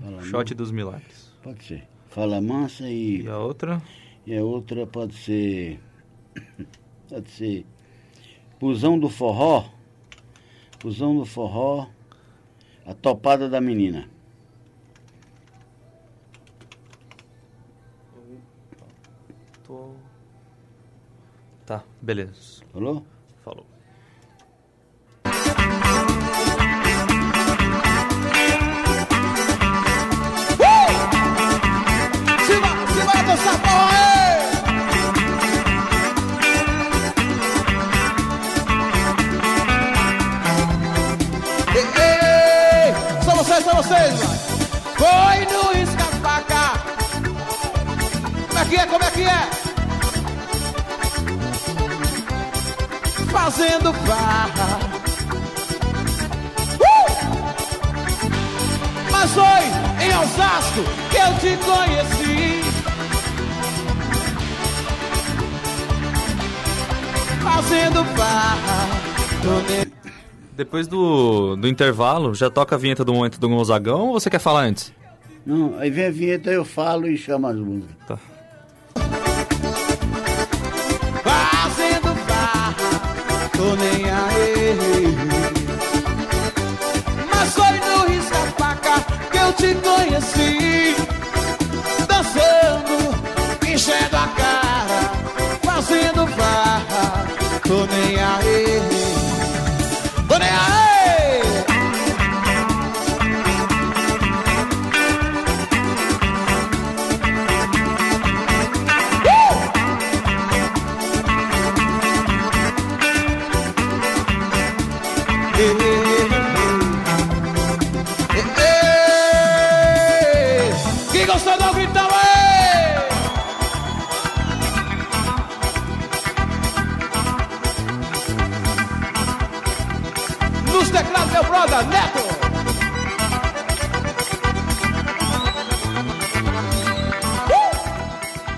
[0.00, 1.34] Fala Shot dos Milagres.
[1.42, 1.88] Pode ser.
[2.06, 3.22] Fala Mansa e.
[3.22, 3.82] E a outra?
[4.24, 5.80] E a outra pode ser.
[7.08, 7.66] Pode ser.
[8.60, 9.68] Pusão do Forró.
[10.78, 11.88] Pusão do Forró.
[12.86, 14.08] A topada da menina.
[21.70, 22.64] Tá, beleza.
[22.72, 23.06] Falou?
[23.44, 23.64] Falou.
[32.44, 34.50] Simbora, simbora dançar porra aí!
[41.76, 44.18] Ei, ei, Só vocês, vocês,
[44.98, 45.46] vai!
[45.46, 46.64] Foi no escapaca!
[48.48, 49.59] Como é que é, como é que é?
[53.42, 54.78] Fazendo barra
[56.78, 57.10] Uh!
[59.10, 62.60] Mas foi em Osasco que eu te conheci.
[67.42, 68.88] Fazendo barra.
[70.54, 74.38] Depois do, do intervalo, já toca a vinheta do momento do Gonzagão ou você quer
[74.38, 74.92] falar antes?
[75.46, 77.96] Não, aí vem a vinheta, eu falo e chamo as músicas.
[78.06, 78.18] Tá.
[83.60, 84.74] Tô nem aí.
[87.28, 90.96] Mas foi no risca-faca que eu te conheci.
[92.08, 94.69] Dançando, enchendo a cara.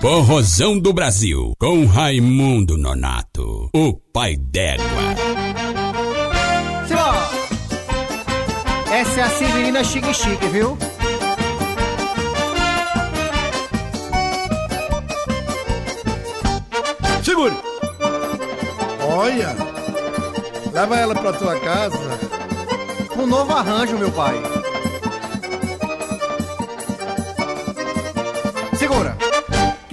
[0.03, 4.85] Forrozão do Brasil, com Raimundo Nonato, o pai d'égua.
[8.91, 10.77] Essa é a Severina Chique Chique, viu?
[17.23, 17.55] Segure!
[19.09, 19.55] Olha!
[20.73, 22.19] Leva ela pra tua casa.
[23.17, 24.52] Um novo arranjo, meu pai.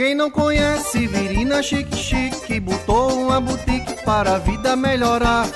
[0.01, 5.47] Quem não conhece Virina Chique Chique botou uma boutique para a vida melhorar.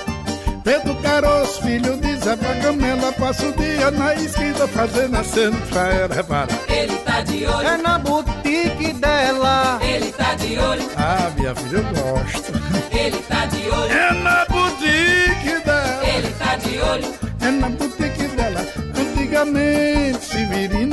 [0.63, 6.59] Pedro Caroço, filho de Zé Pagamela, passa o dia na esquina fazendo pra ela reparar.
[6.69, 7.67] Ele tá de olho.
[7.67, 9.79] É na boutique dela.
[9.81, 10.91] Ele tá de olho.
[10.95, 12.53] Ah, minha filha, eu gosto.
[12.91, 13.91] Ele tá de olho.
[13.91, 16.07] É na boutique dela.
[16.07, 17.15] Ele tá de olho.
[17.41, 18.61] É na boutique dela.
[18.95, 20.44] Antigamente,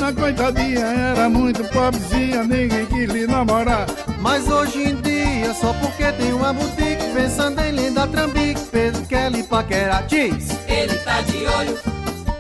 [0.03, 3.87] Severina, coitadinha, era muito pobrezinha, ninguém quis lhe namorar.
[4.19, 9.31] Mas hoje em dia, só porque tem uma boutique, pensando em linda trambique, Pedro quer
[9.31, 10.05] lhe paquerar.
[10.09, 10.49] Diz!
[10.67, 11.79] Ele tá de olho.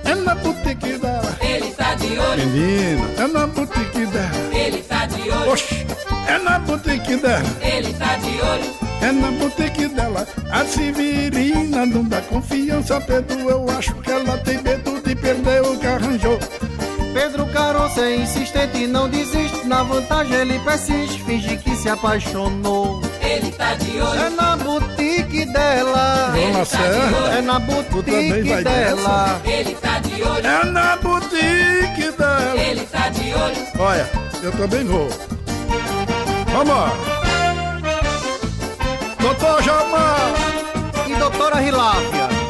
[0.04, 1.36] É na boutique dela.
[1.40, 2.46] Ele tá de olho.
[2.46, 4.30] Menina, é na boutique dela.
[4.52, 5.52] Ele tá de olho.
[5.52, 5.86] Oxi,
[6.26, 7.48] é na boutique dela.
[7.60, 8.82] Ele tá de olho.
[9.02, 10.26] É na boutique dela.
[10.50, 13.48] A Severina não dá confiança, Pedro.
[13.48, 16.38] Eu acho que ela tem medo de perder o que arranjou.
[17.12, 19.66] Pedro Caroço é insistente e não desiste.
[19.66, 23.00] Na vantagem ele persiste, finge que se apaixonou.
[23.20, 24.20] Ele tá de olho.
[24.20, 26.32] É na boutique dela.
[26.36, 27.26] Ele tá de olho.
[27.26, 29.40] É na também boutique vai dela.
[29.44, 30.46] Ele tá de olho.
[30.46, 32.60] É na boutique dela.
[32.60, 33.66] Ele tá de olho.
[33.78, 34.10] Olha,
[34.42, 35.08] eu também vou.
[36.52, 36.92] Vamos!
[39.20, 40.32] Doutor Jalmar!
[41.06, 42.41] E doutora Rilápia.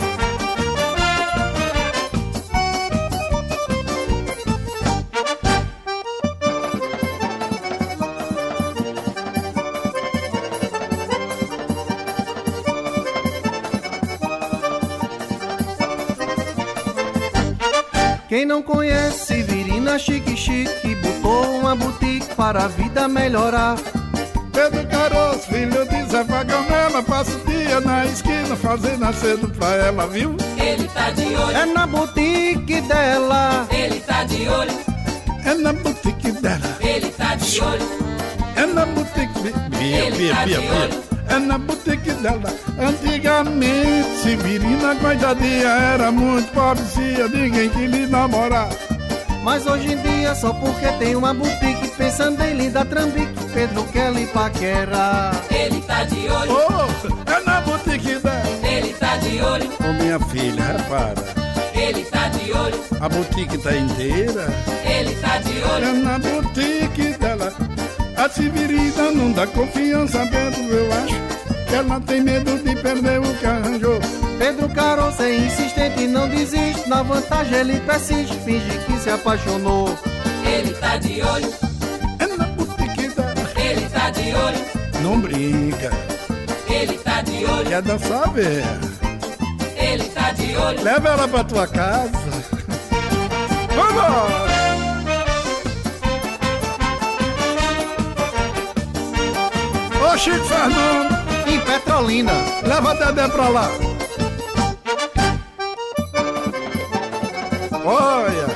[18.32, 23.76] Quem não conhece Virina Chique Chique botou uma boutique para a vida melhorar.
[24.50, 30.06] Pedro Caroço, filho de Zé Pagamela, passa o dia na esquina fazendo acedo pra ela,
[30.06, 30.34] viu?
[30.56, 31.54] Ele tá de olho.
[31.58, 33.68] É na boutique dela.
[33.70, 34.78] Ele tá de olho.
[35.44, 36.78] É na boutique dela.
[36.80, 37.88] Ele tá de olho.
[38.56, 39.52] É na boutique.
[39.78, 41.11] Bia, Ele Bia, tá Bia, de Bia.
[41.34, 42.52] É na boutique dela.
[42.78, 48.68] Antigamente, Severina coitadinha era muito pobrezinha, ninguém queria namorar.
[49.42, 54.12] Mas hoje em dia, só porque tem uma boutique, pensando em linda trambique, Pedro quer
[54.12, 55.34] lhe paquerar.
[55.50, 56.52] Ele tá de olho.
[56.52, 58.42] Oh, é na boutique dela.
[58.62, 59.70] Ele tá de olho.
[59.80, 61.42] Ô minha filha, repara.
[61.74, 62.80] Ele tá de olho.
[63.00, 64.46] A boutique tá inteira.
[64.84, 66.04] Ele tá de É olho.
[66.04, 67.11] na boutique dela.
[68.22, 71.66] A Severina não dá confiança dentro, eu acho.
[71.66, 73.98] Que ela tem medo de perder o que arranjou.
[74.38, 79.98] Pedro Caroço é insistente e não desiste, na vantagem ele persiste, finge que se apaixonou.
[80.46, 81.52] Ele tá de olho.
[82.20, 83.50] É na boutique dela.
[83.56, 84.64] Ele tá de olho.
[85.02, 85.90] Não brinca.
[86.68, 87.68] Ele tá de olho.
[87.68, 88.62] Quer dançar, ver?
[89.76, 90.80] Ele tá de olho.
[90.80, 92.12] Leva ela pra tua casa.
[93.74, 94.51] Vamos!
[100.04, 101.14] Ô Chico Fernando,
[101.46, 102.32] Em Petrolina.
[102.66, 103.68] leva a Dedé pra lá.
[107.84, 108.46] Olha.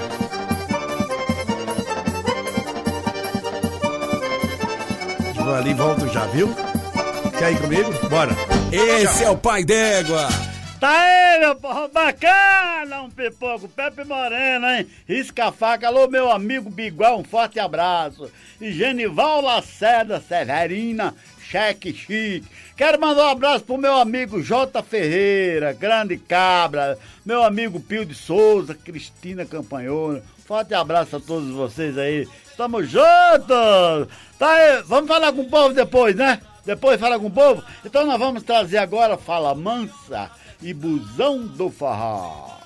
[5.34, 6.55] Vou ali e volto já, viu?
[7.38, 7.92] Quer ir comigo?
[8.09, 8.32] Bora.
[8.72, 10.28] Esse é o pai d'égua.
[10.80, 14.86] Tá aí, meu povo, bacana, um pipoco, Pepe Moreno, hein?
[15.09, 18.30] Risca a faca, alô, meu amigo Bigual, um forte abraço.
[18.61, 21.14] E Genival Lacerda Severina,
[21.51, 22.47] cheque chique.
[22.76, 24.82] Quero mandar um abraço pro meu amigo J.
[24.82, 30.22] Ferreira, grande cabra, meu amigo Pio de Souza, Cristina Campanhona.
[30.44, 32.28] Forte abraço a todos vocês aí.
[32.49, 34.09] Estamos juntos!
[34.38, 36.40] Tá aí, vamos falar com o povo depois, né?
[36.64, 37.62] Depois fala com o povo.
[37.84, 40.30] Então nós vamos trazer agora Fala Mansa
[40.61, 42.65] e Busão do Forró.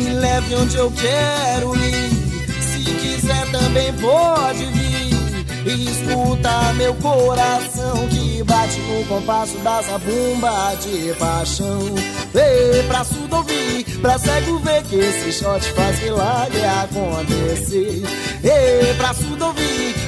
[0.00, 2.10] Me leve onde eu quero ir.
[2.62, 4.90] Se quiser também pode vir.
[5.66, 11.94] E escuta meu coração que bate no compasso da zabumba de paixão.
[12.34, 18.02] Ei, pra surdo ouvir, pra cego ver que esse shot faz milagre acontecer.
[18.42, 19.94] Ei, pra surdo ouvir,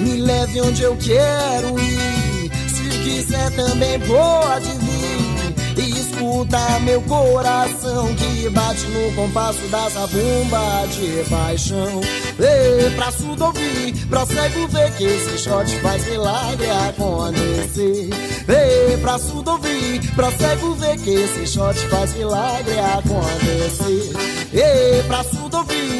[0.00, 2.50] Me leve onde eu quero ir.
[2.68, 5.00] Se quiser também pode vir.
[5.76, 12.00] E escuta meu coração que bate no compasso dessa bomba de paixão.
[12.38, 18.10] Ei, pra surdo ouvir, pra cego ver que esse shot faz milagre acontecer.
[18.48, 24.12] Ei, pra surdo ouvir, pra cego ver que esse shot faz milagre acontecer.
[24.52, 25.99] Ei, pra surdo ouvir,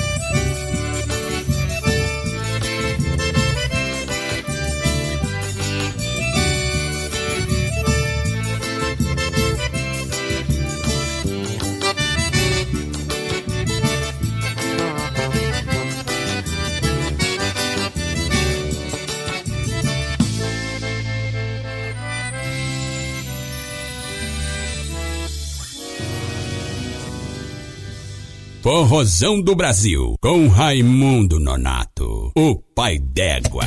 [28.73, 33.65] Forrozão do Brasil, com Raimundo Nonato, o pai d'égua.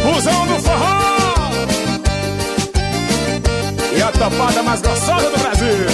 [0.00, 1.50] Fusão do forró!
[3.92, 5.86] E a topada mais gostosa do Brasil!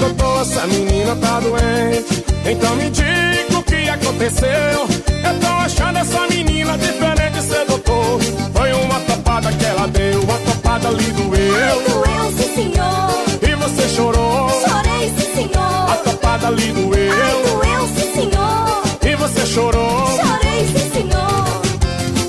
[0.00, 4.50] Doutor, essa menina tá doente, então me diga o que aconteceu.
[4.50, 8.20] Eu tô achando essa menina diferente, cê doutor.
[8.52, 11.30] Foi uma topada que ela deu, uma topada ali doeu.
[11.30, 12.39] Doeu,
[16.50, 16.90] ali doeu.
[16.90, 18.82] Doeu, sim, senhor.
[19.02, 20.06] E você chorou.
[20.06, 21.60] Chorei, sim, senhor.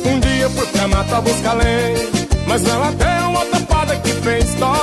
[0.06, 2.10] Um dia fui pra mata buscar lenha
[2.48, 4.74] Mas ela deu uma tapada que fez dó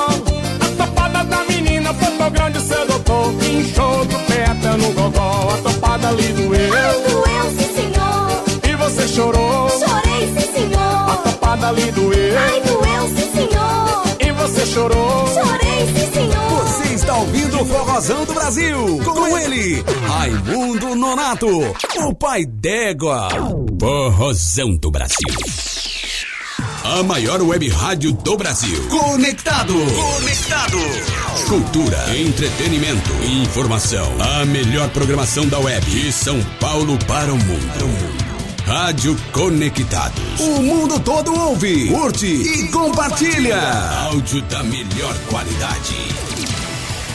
[0.60, 4.92] A tapada da menina foi tão grande, cê doutor que Inchou do pé até no
[4.92, 8.44] gogó A tapada ali doeu Doeu, sim, senhor.
[8.68, 11.10] E você chorou Chorei, sim, senhor.
[11.10, 14.04] A tapada ali doeu Ai, doeu, sim, senhor.
[14.20, 15.57] E você chorou Chorei,
[17.08, 19.00] está ouvindo o Forrozão do Brasil.
[19.02, 21.48] Com ele, Raimundo Nonato,
[22.00, 23.30] o pai d'égua.
[23.80, 25.16] Forrozão do Brasil.
[26.84, 28.86] A maior web rádio do Brasil.
[28.88, 29.72] Conectado.
[29.72, 30.78] Conectado.
[31.48, 34.06] Cultura, entretenimento e informação.
[34.20, 38.28] A melhor programação da web de São Paulo para o mundo.
[38.66, 40.40] Rádio Conectados.
[40.40, 43.58] O mundo todo ouve, curte e compartilha.
[44.10, 46.27] Áudio da melhor qualidade.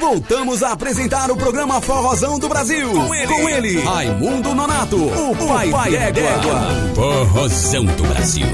[0.00, 2.90] Voltamos a apresentar o programa Forrozão do Brasil.
[2.90, 5.70] Com ele, com ele Raimundo Nonato, o pai,
[6.10, 6.60] d'égua.
[6.96, 8.46] Forrozão do Brasil.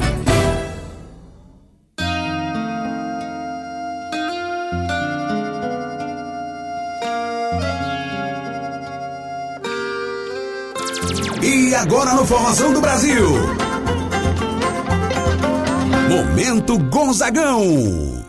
[11.42, 13.30] E agora no Forrozão do Brasil.
[16.08, 18.24] Momento Gonzagão.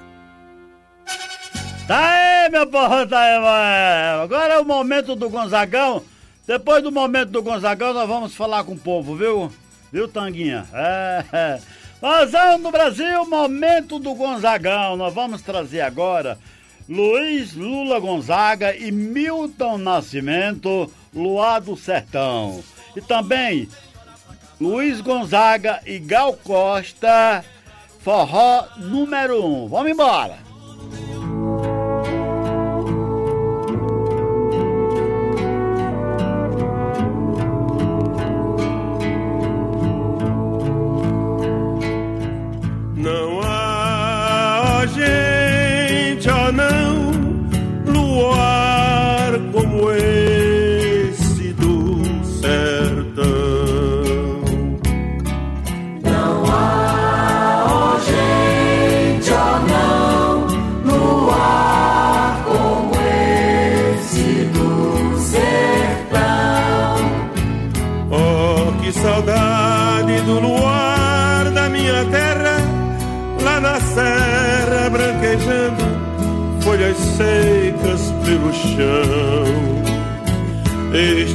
[1.87, 4.23] Tá aí, meu porra, tá aí, vai.
[4.23, 6.03] Agora é o momento do Gonzagão.
[6.45, 9.51] Depois do momento do Gonzagão, nós vamos falar com o povo, viu?
[9.91, 10.65] Viu, Tanguinha?
[10.73, 11.59] É, é.
[12.01, 14.95] Vazão do Brasil, momento do Gonzagão.
[14.95, 16.37] Nós vamos trazer agora
[16.87, 22.63] Luiz Lula Gonzaga e Milton Nascimento, Luar do Sertão.
[22.95, 23.67] E também
[24.59, 27.43] Luiz Gonzaga e Gal Costa,
[27.99, 29.63] forró número 1.
[29.63, 29.67] Um.
[29.67, 30.49] Vamos embora!
[42.99, 43.38] secas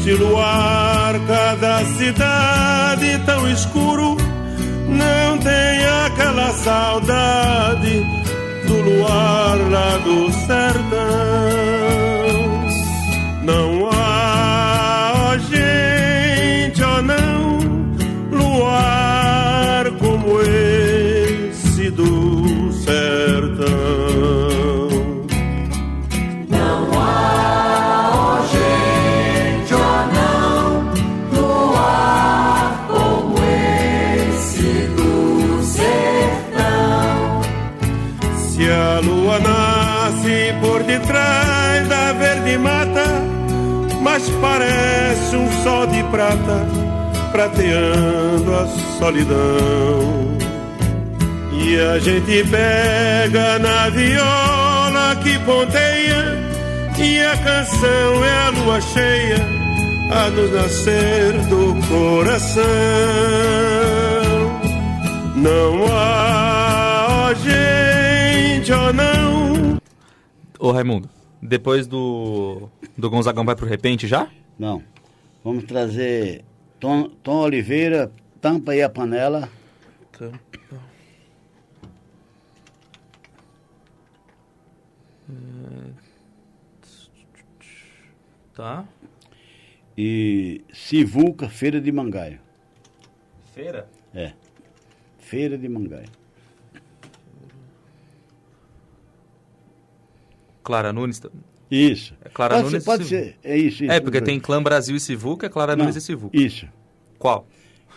[0.05, 4.19] Este luar, cada cidade tão escuro,
[4.87, 8.05] não tem aquela saudade
[8.67, 10.54] do luar lá do sertão.
[44.41, 46.67] Parece um sol de prata,
[47.33, 48.67] prateando a
[48.99, 50.35] solidão.
[51.53, 56.39] E a gente pega na viola que ponteia,
[56.99, 59.65] e a canção é a lua cheia
[60.11, 62.65] a nos nascer do coração.
[65.37, 69.79] Não há, ó gente, ó não.
[70.59, 71.09] Ô Raimundo,
[71.43, 74.31] depois do, do Gonzagão vai pro repente já?
[74.59, 74.83] Não.
[75.43, 76.45] Vamos trazer
[76.81, 79.49] Tom, Tom Oliveira, tampa aí a panela.
[80.13, 80.55] Tampa.
[88.55, 88.87] Tá.
[89.99, 92.39] E Sivuca, Feira de Mangaio.
[93.53, 93.89] Feira?
[94.15, 94.33] É.
[95.19, 96.09] Feira de Mangaio.
[100.63, 101.21] Clara Nunes.
[101.75, 102.15] Isso.
[102.25, 103.25] É Clara Pode Nunes ser- pode e Sivuca.
[103.27, 105.97] ser, é isso, isso, É, porque tem Clã Brasil e Sivuca, é Clara Não, Nunes
[105.97, 106.37] e Sivuca.
[106.37, 106.67] Isso.
[107.19, 107.47] Qual?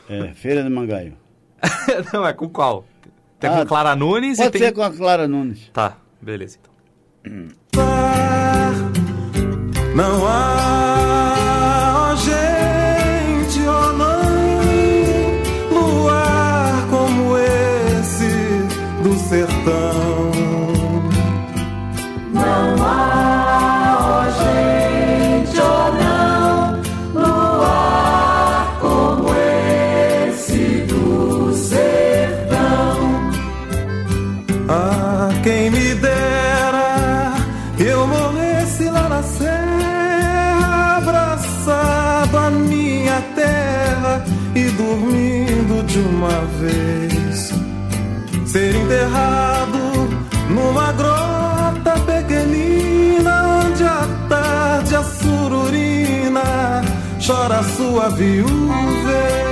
[0.09, 1.13] É, Feira de Mangaio.
[2.13, 2.85] Não, é com qual?
[3.39, 4.61] Tem Ah, com Clara Nunes e Pode tem...
[4.61, 5.69] ser com a Clara Nunes.
[5.73, 6.73] Tá, beleza então.
[9.95, 10.76] Não há,
[57.27, 59.46] chora sua viuvez.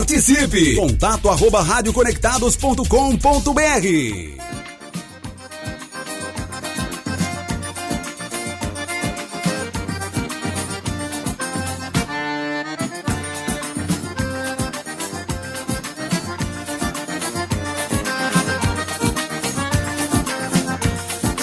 [0.00, 0.76] Participe.
[0.76, 4.40] Contato arroba radioconectados.com.br.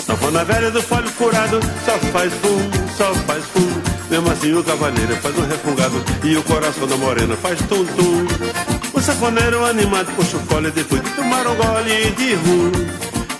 [0.03, 2.57] Sanfona velha do folho furado, só faz fum,
[2.97, 3.97] só faz fum.
[4.09, 8.25] Mesmo assim o cavaleiro faz um refungado e o coração da morena faz tum-tum.
[9.07, 12.71] Sanfoneiro animado o fole depois de tomar um gole de rum.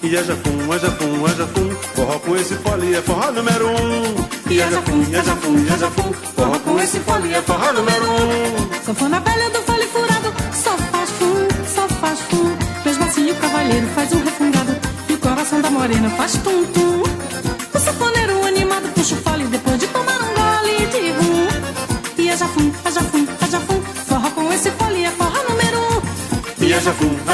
[0.01, 4.49] E aja fum, aja fum, aja fum, forró com esse fole é forró número um.
[4.49, 8.83] E aja fum, aja fum, aja fum, forró com esse fole é forró número um.
[8.85, 12.57] Sanfona velha do fole furado, só faz fum, só faz fum.
[12.85, 14.73] Mesmo assim o cavalheiro faz um refungado
[15.09, 16.96] e o coração da morena faz tum tum.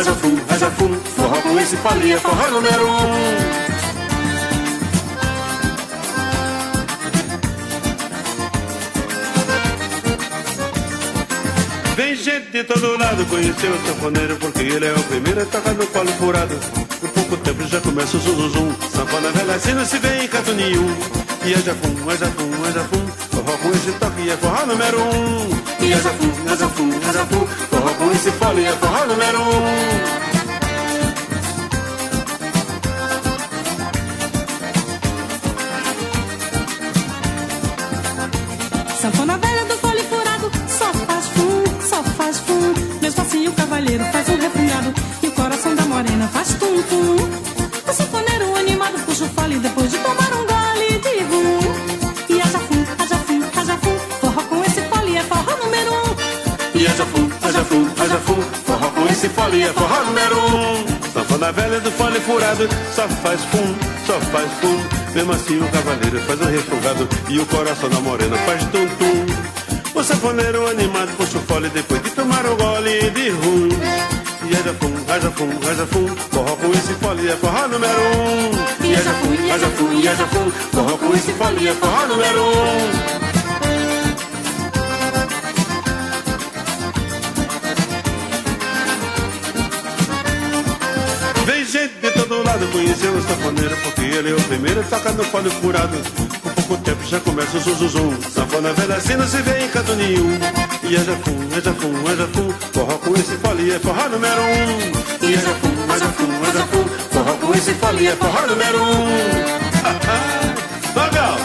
[0.04, 3.74] Aja fum, aja fum, aja fum, forró com esse é forró número um.
[11.96, 15.74] Vem gente de todo lado conhecer o sanfoneiro Porque ele é o primeiro a tocar
[15.74, 16.56] no colo furado.
[17.00, 18.90] Por pouco tempo já começa o zum zum zum.
[18.90, 20.94] Sanfona velha assim não se vê em canto nenhum.
[21.46, 23.08] E aja fum, aja fum, aja fum.
[23.32, 25.64] Forró com esse toque é forró número um.
[25.80, 27.48] E ajafu, ajafu, ajafu,
[27.84, 30.24] forró com esse fole é forró número um.
[39.02, 39.43] Sanfona
[59.62, 61.12] é forró número um.
[61.14, 63.76] Sanfona velha do fole furado, só faz fum,
[64.06, 64.80] só faz fum.
[65.14, 70.00] Mesmo assim o cavaleiro faz um refogado e o coração da morena faz tum tum.
[70.00, 73.70] O sanfoneiro animado puxa o fole depois de tomar um gole de rum.
[74.46, 78.86] E ajafum, ajafum, ajafum, forró com esse fole é forró número um.
[78.86, 83.23] E ajafum, ajafum, e ajafum, forró com esse fole é forró número um.
[92.64, 95.98] Lado conhecer o sanfoneiro Porque ele é o primeiro a tocar no fole furado.
[96.42, 99.94] Com pouco tempo já começa o zuzuzum Sanfona velha assim não se vê em canto
[99.96, 100.40] nenhum
[100.84, 105.28] E ajafum, ajafum, ajafum Forró com esse fole é forró número um.
[105.28, 109.64] E ajafum, ajafum, ajafum Forró com esse fole é forró número um.
[110.96, 111.38] Magal,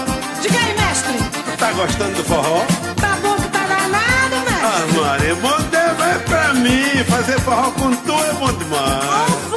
[0.43, 2.65] Diga aí, mestre, tá gostando do forró?
[3.01, 4.63] tá bom que tá danado, mestre?
[4.63, 7.05] Ah, bom tempo é pra mim.
[7.09, 9.05] Fazer forró com tu é bom demais.
[9.05, 9.48] Bom mestre.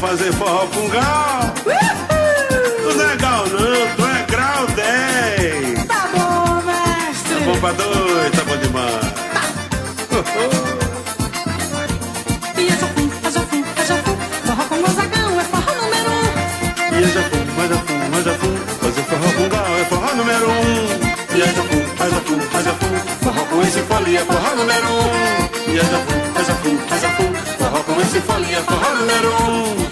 [0.00, 1.54] Fazer forró com gal?
[1.64, 7.34] Tu não é gal não, tu é grau 10 Tá bom, mestre.
[7.34, 9.14] Tá bom pra dois, tá bom demais.
[12.56, 14.16] E haja fum, haja fum, haja fum,
[14.46, 16.98] forró com Gonzagão é forró número um.
[16.98, 21.36] E ajafum, ajafum, ajafum Fazer forró com gal é forró número um.
[21.36, 25.72] E ajafum, ajafum, ajafum Forró com esse fole é forró número um.
[25.72, 29.83] E ajafum, ajafum, ajafum Forró com esse fole é forró número um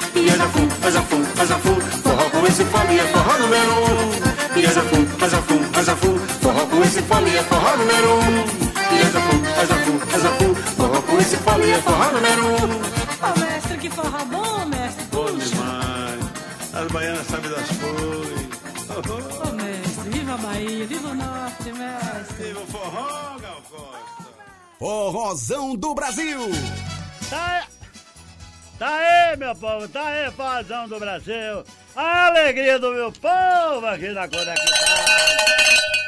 [0.55, 5.79] E ajafum, ajafum, ajafum Forró com esse fole é forró número um E ajafum, ajafum,
[5.79, 11.21] ajafum Forró com esse fole é forró número um E ajafum, ajafum, ajafum Forró com
[11.21, 15.05] esse fole é forró número um Ô, mestre, que forró bom, mestre.
[15.13, 16.21] Bom demais.
[16.75, 18.43] As baianas sabem das coisas.
[18.91, 22.45] Ô, mestre, viva a Bahia, viva o norte, mestre.
[22.49, 24.33] Viva o forró, Gal Costa.
[24.79, 26.41] Forrozão do Brasil.
[27.31, 27.62] Tá,
[28.83, 31.65] tá aí, meu povo, tá aí, fazão do Brasil.
[31.95, 34.97] A alegria do meu povo aqui na Conectada.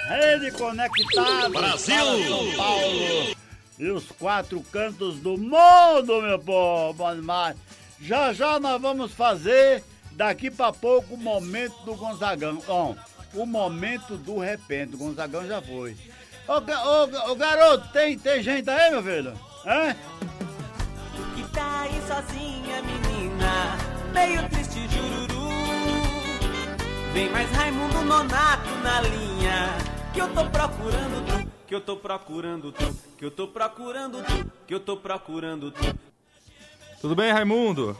[0.08, 1.48] Rede Conectada.
[1.50, 2.26] Brasil.
[2.26, 3.36] São Paulo.
[3.78, 6.94] E os quatro cantos do mundo, meu povo.
[6.94, 7.56] Bom demais.
[8.00, 12.56] Já já nós vamos fazer, daqui pra pouco, o momento do Gonzagão.
[12.66, 12.96] Bom,
[13.34, 14.96] o momento do repente.
[14.96, 15.96] O Gonzagão já foi.
[16.48, 19.32] Ô, ô, ô, garoto, tem, tem gente aí, meu filho?
[19.64, 19.94] Hã?
[21.34, 22.00] que tá aí
[22.74, 23.76] sozinha, menina,
[24.12, 25.48] meio triste jururu.
[27.12, 29.68] Vem mais Raimundo Nonato na linha,
[30.12, 34.50] que eu tô procurando tu, que eu tô procurando tu, que eu tô procurando tu,
[34.66, 35.98] que eu tô procurando tu.
[37.00, 37.96] Tudo bem, Raimundo?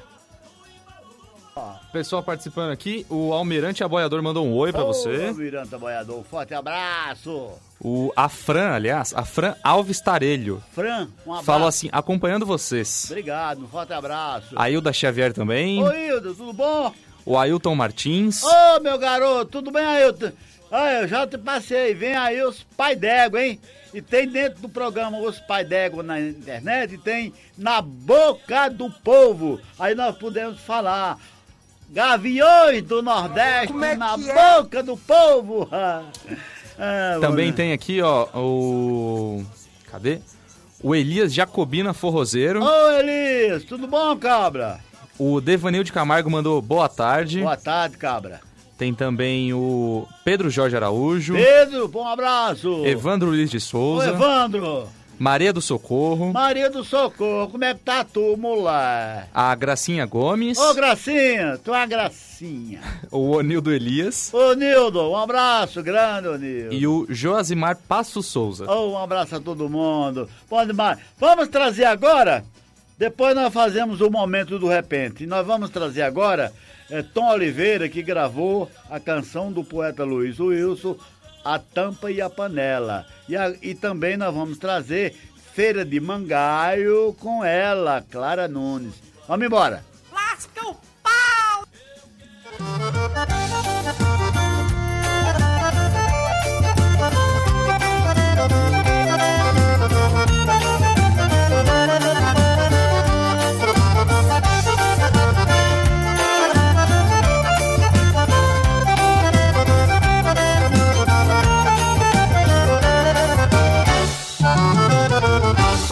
[1.92, 5.26] Pessoal participando aqui, o Almirante Aboiador mandou um oi pra Ô, você.
[5.28, 7.52] Almirante Boiador, forte abraço.
[7.86, 10.62] O Afran, aliás, Afran Alves Tarelho.
[10.72, 11.44] Fran, um abraço.
[11.44, 13.04] Falou assim, acompanhando vocês.
[13.10, 14.54] Obrigado, um forte abraço.
[14.56, 15.82] A Hilda Xavier também.
[15.82, 16.94] Ô, Hildo, tudo bom?
[17.26, 18.42] O Ailton Martins.
[18.42, 20.32] Ô, meu garoto, tudo bem, Ailton?
[20.72, 23.60] Ah, eu já te passei, vem aí os pai d'égua, hein?
[23.92, 28.90] E tem dentro do programa os pai d'égua na internet e tem na boca do
[28.90, 29.60] povo.
[29.78, 31.18] Aí nós podemos falar.
[31.90, 35.68] Gaviões do Nordeste na boca do povo.
[36.78, 39.44] Ah, Também tem aqui, ó, o...
[39.90, 40.18] Cadê?
[40.82, 42.62] O Elias Jacobina Forrozeiro.
[42.62, 44.80] Ô, Elias, tudo bom, cabra?
[45.18, 47.40] O Devanil de Camargo mandou boa tarde.
[47.40, 48.40] Boa tarde, cabra.
[48.76, 51.34] Tem também o Pedro Jorge Araújo.
[51.34, 52.84] Pedro, bom abraço.
[52.84, 54.08] Evandro Luiz de Ô, Souza.
[54.08, 54.88] Evandro.
[55.18, 56.32] Maria do Socorro.
[56.32, 59.28] Maria do Socorro, como é que tá tu, mulher?
[59.32, 60.58] A Gracinha Gomes.
[60.58, 62.80] Ô, Gracinha, tu é uma gracinha.
[63.10, 64.32] O Onildo Elias.
[64.34, 66.74] Ô, Nildo, um abraço grande, ô, Nildo.
[66.74, 68.70] E o Joasimar Passo Souza.
[68.70, 70.28] Ô, um abraço a todo mundo.
[70.48, 70.98] Pode mais.
[71.18, 72.44] Vamos trazer agora,
[72.98, 75.24] depois nós fazemos o momento do repente.
[75.24, 76.52] E nós vamos trazer agora
[76.90, 80.96] é, Tom Oliveira, que gravou a canção do poeta Luiz Wilson,
[81.44, 83.06] A Tampa e a Panela.
[83.28, 85.14] E, a- e também nós vamos trazer
[85.52, 88.94] Feira de Mangaio com ela, Clara Nunes.
[89.28, 89.84] Vamos embora.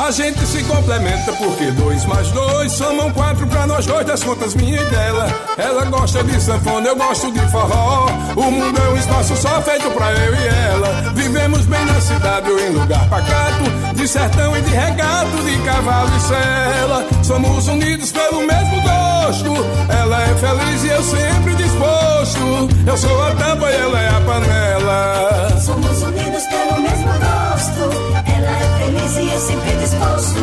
[0.03, 4.53] A gente se complementa porque dois mais dois somam quatro pra nós dois das contas
[4.53, 5.29] minha e dela.
[5.57, 8.09] Ela gosta de sanfona, eu gosto de forró.
[8.35, 11.13] O mundo é um espaço só feito pra eu e ela.
[11.15, 16.11] Vivemos bem na cidade ou em lugar pacato, de sertão e de regato, de cavalo
[16.17, 17.07] e sela.
[17.23, 19.53] Somos unidos pelo mesmo gosto.
[19.89, 22.69] Ela é feliz e eu sempre disposto.
[22.85, 25.61] Eu sou a tampa e ela é a panela.
[25.61, 28.02] Somos unidos pelo mesmo gosto.
[28.43, 30.41] Ela é feliz e eu sempre disposto.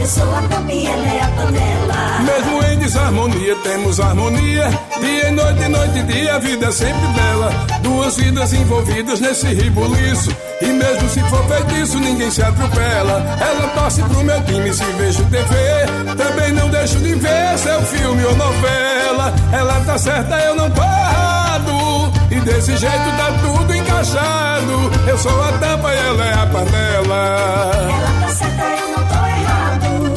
[0.00, 2.18] Eu sou a tampa e ela é a panela.
[2.20, 4.70] Mesmo em desarmonia, temos harmonia.
[5.00, 7.50] Dia e noite, noite e dia, a vida é sempre bela.
[7.82, 10.30] Duas vidas envolvidas nesse ribuliço.
[10.60, 13.36] E mesmo se for feitiço, ninguém se atropela.
[13.40, 16.16] Ela torce pro meu time se vejo TV.
[16.16, 19.34] Também não deixo de ver seu filme ou novela.
[19.52, 22.12] Ela tá certa, eu não errado.
[22.30, 23.67] E desse jeito tá tudo
[23.98, 24.90] encaixado.
[25.08, 27.90] Eu sou a tampa e ela é a panela.
[27.90, 30.14] Ela tá certa, eu não tô errado.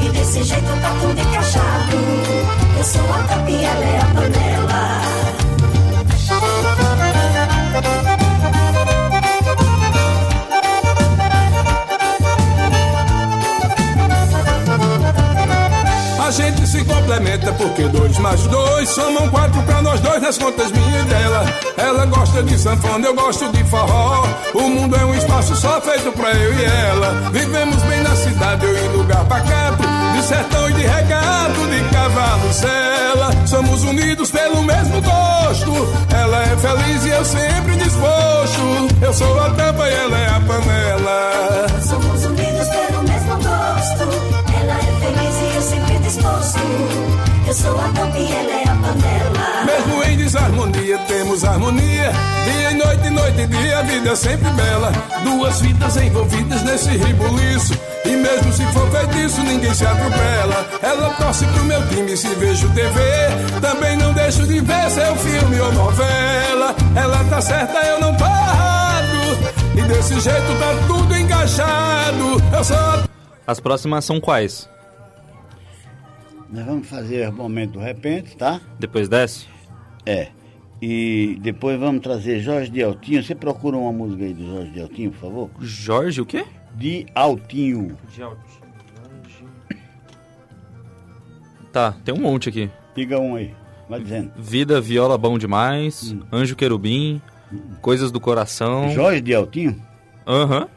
[0.00, 1.96] E desse jeito tá tudo encaixado.
[2.78, 5.07] Eu sou a tampa e ela é a panela.
[16.88, 21.44] Complementa porque dois mais dois somam quatro pra nós dois nas contas minha e dela.
[21.76, 24.26] Ela gosta de sanfona, eu gosto de forró.
[24.54, 27.30] O mundo é um espaço só feito pra eu e ela.
[27.30, 29.82] Vivemos bem na cidade ou em lugar pacato,
[30.14, 33.30] de sertão e de regato, de cavalo sela.
[33.46, 35.72] Somos unidos pelo mesmo gosto.
[36.12, 38.88] Ela é feliz e eu sempre disposto.
[39.00, 41.66] Eu sou a tampa e ela é a panela.
[41.82, 42.87] Somos unidos pelo
[47.46, 49.64] Eu sou a tampa e ela é a panela.
[49.64, 52.12] Mesmo em desarmonia, temos harmonia.
[52.44, 54.92] Dia e noite, noite e dia, a vida é sempre bela.
[55.24, 57.72] Duas vidas envolvidas nesse ribuliço.
[58.04, 60.66] E mesmo se for feitiço, ninguém se atropela.
[60.82, 63.00] Ela torce pro meu time se vejo TV.
[63.62, 66.74] Também não deixo de ver seu filme ou novela.
[66.94, 69.38] Ela tá certa, eu não tô errado.
[69.74, 72.42] E desse jeito tá tudo encaixado.
[72.52, 73.04] Eu sou a
[73.46, 74.68] As próximas são quais?
[76.50, 78.60] Nós vamos fazer o momento do repente, tá?
[78.78, 79.46] Depois dessa?
[80.06, 80.28] É.
[80.80, 83.22] E depois vamos trazer Jorge de Altinho.
[83.22, 85.50] Você procura uma música aí do Jorge de Altinho, por favor?
[85.60, 86.44] Jorge o quê?
[86.74, 87.98] De Altinho.
[88.14, 88.58] De Altinho.
[91.72, 92.70] Tá, tem um monte aqui.
[92.94, 93.54] Diga um aí.
[93.88, 94.32] Vai dizendo.
[94.36, 96.14] Vida, viola, bom demais.
[96.32, 97.20] Anjo querubim.
[97.80, 98.90] Coisas do coração.
[98.90, 99.80] Jorge de Altinho?
[100.26, 100.68] Aham.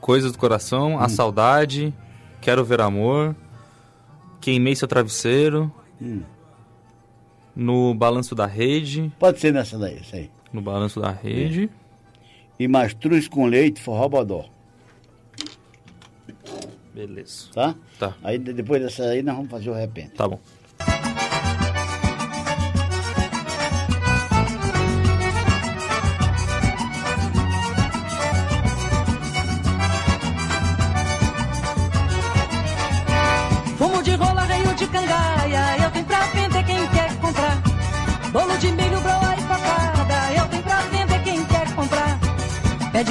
[0.00, 0.98] Coisas do coração.
[1.00, 1.92] A saudade.
[2.40, 3.34] Quero ver amor.
[4.40, 5.72] Queimei seu travesseiro.
[6.00, 6.22] Hum.
[7.54, 9.12] No balanço da rede.
[9.18, 10.30] Pode ser nessa daí, isso aí.
[10.52, 11.68] No balanço da rede.
[12.58, 14.44] E mastruz com leite, forró bodó.
[16.94, 17.48] Beleza.
[17.52, 17.74] Tá?
[17.98, 18.14] Tá.
[18.22, 20.10] Aí de- depois dessa aí nós vamos fazer o repente.
[20.14, 20.40] Tá bom.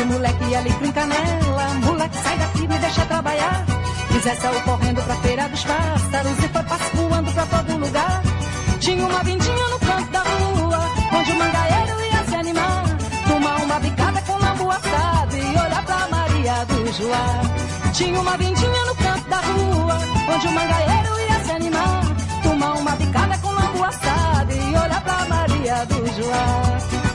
[0.07, 3.65] Moleque ali com canela, moleque sai daqui, me deixa trabalhar.
[4.23, 8.21] Zé saiu correndo pra feira dos pássaros e foi passo voando pra todo lugar.
[8.79, 10.79] Tinha uma vindinha no canto da rua,
[11.13, 12.83] onde o mangaeiro ia se animar.
[13.27, 17.91] Tomar uma bicada com lambu assado e olhar pra Maria do Joá.
[17.93, 19.99] Tinha uma vindinha no canto da rua,
[20.33, 22.01] onde o mangaeiro ia se animar.
[22.43, 27.06] Tomar uma bicada com lambu assado e olhar pra Maria do Joá.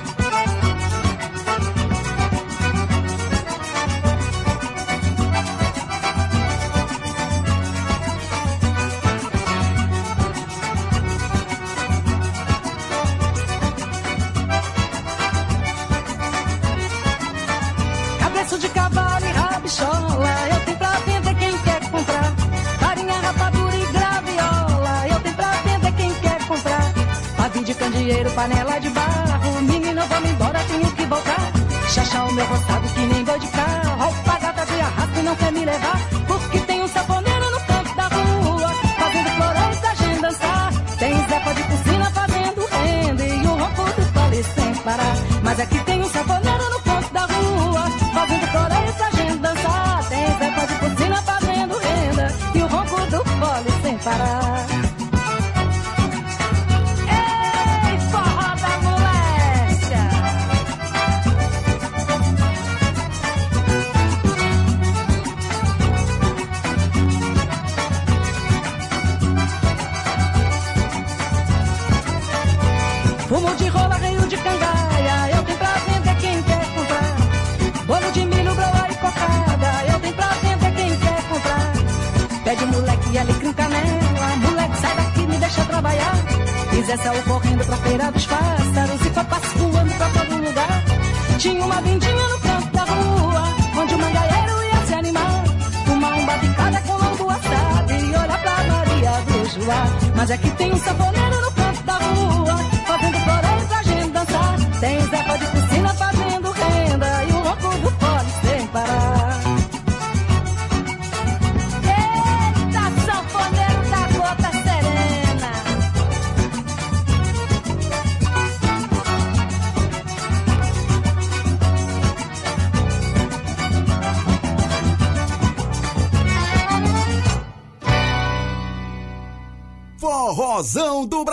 [32.34, 32.81] Chachar o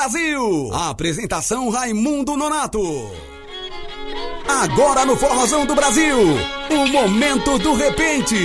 [0.09, 0.71] Brasil.
[0.73, 2.81] Apresentação Raimundo Nonato.
[4.47, 6.17] Agora no Forrozão do Brasil,
[6.71, 8.35] o momento do repente.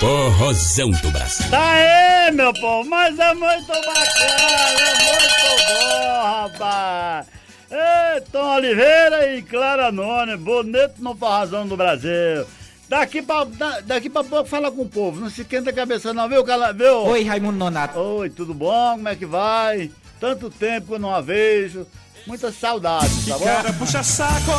[0.00, 1.50] Forrozão do Brasil.
[1.50, 7.26] Tá aí, meu povo, mas é muito bacana, é muito bom, rapaz.
[7.70, 12.46] Ei, Tom Oliveira e Clara None, bonito no Forrozão do Brasil.
[12.88, 16.14] Daqui pra, da- daqui pra pouco fala com o povo, não se esquenta a cabeça
[16.14, 17.00] não, viu, Cala, viu?
[17.04, 17.98] Oi, Raimundo Nonato.
[17.98, 18.92] Oi, tudo bom?
[18.92, 19.90] Como é que vai?
[20.20, 21.86] Tanto tempo que eu não a vejo.
[22.26, 23.44] Muitas saudades, tá bom?
[23.44, 24.50] cara puxa saco.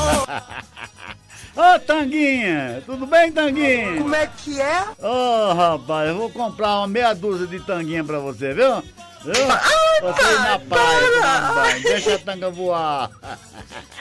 [1.55, 2.83] Ô, Tanguinha!
[2.85, 3.97] Tudo bem, Tanguinha?
[3.97, 4.83] Como é que é?
[4.99, 8.81] Ô, rapaz, eu vou comprar uma meia dúzia de tanguinha pra você, viu?
[9.23, 9.33] Viu?
[10.01, 11.83] Você ir na paz, tomar um banho.
[11.83, 13.09] deixa a tanga voar.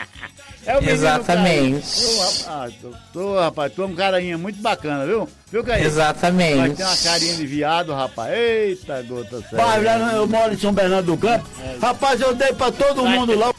[0.66, 1.86] É o menino Exatamente.
[1.91, 2.16] Caio.
[2.16, 5.28] Ô, rapaz, tu, tu, rapaz, tu é um carinha muito bacana, viu?
[5.51, 5.85] Viu, Caio?
[5.85, 6.57] Exatamente.
[6.57, 8.32] Vai ter uma carinha de viado, rapaz.
[8.32, 9.65] Eita, gota séria.
[9.65, 11.47] Pai, eu moro em São Bernardo do Campo.
[11.81, 13.53] Rapaz, eu dei pra todo Vai mundo lá.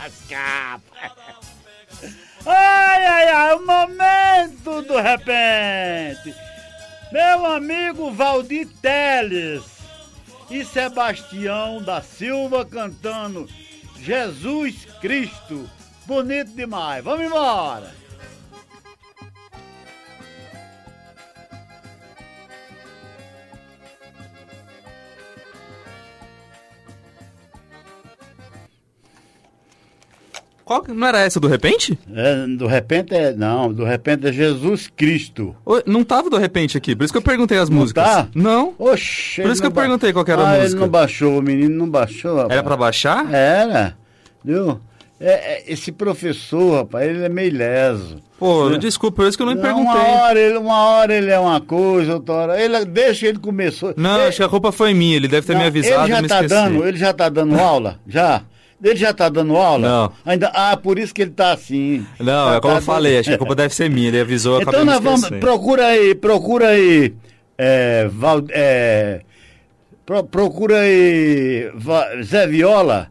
[2.46, 6.36] Ai, ai, ai, o momento do repente.
[7.12, 9.64] Meu amigo Valdir Teles
[10.50, 13.48] e Sebastião da Silva cantando
[14.02, 15.70] Jesus Cristo.
[16.08, 17.04] Bonito demais.
[17.04, 17.92] Vamos embora.
[30.64, 31.98] Qual, que- não era essa do repente?
[32.12, 33.34] É, do repente é.
[33.34, 35.56] Não, do repente é Jesus Cristo.
[35.64, 38.04] Ô, Não tava do repente aqui, por isso que eu perguntei as músicas.
[38.04, 38.28] tá?
[38.34, 38.74] Não.
[38.80, 39.44] Oxi.
[39.44, 40.82] Por isso que eu perguntei qual que era ah, a ele música.
[40.82, 42.36] não baixou, o menino não baixou.
[42.38, 42.52] Rapaz.
[42.52, 43.32] Era pra baixar?
[43.32, 43.96] Era.
[44.44, 44.82] Viu?
[45.20, 48.18] É, é, esse professor, rapaz, ele é meio leso.
[48.38, 48.78] Pô, Né?
[48.78, 49.94] desculpa, por isso que eu não Não, perguntei.
[49.94, 52.62] Uma hora, ele, uma hora ele é uma coisa, outra hora.
[52.62, 53.94] Ele, deixa ele começou.
[53.96, 56.10] Não, ele, acho que a culpa foi minha, ele deve ter me não, avisado Ele
[56.16, 57.98] já me tá dando, ele já tá dando aula?
[58.06, 58.42] Já?
[58.84, 59.88] Ele já tá dando aula?
[59.88, 60.12] Não.
[60.26, 62.06] Ainda, ah, por isso que ele tá assim.
[62.20, 64.10] Não, Tá- é como tá eu falei, dando- acho que a culpa deve ser minha,
[64.10, 67.14] ele avisou, Então nós me vamos, procura aí, procura aí,
[67.58, 69.22] é, Val, é,
[70.06, 71.72] pro- procura aí
[72.22, 73.08] Zé Viola,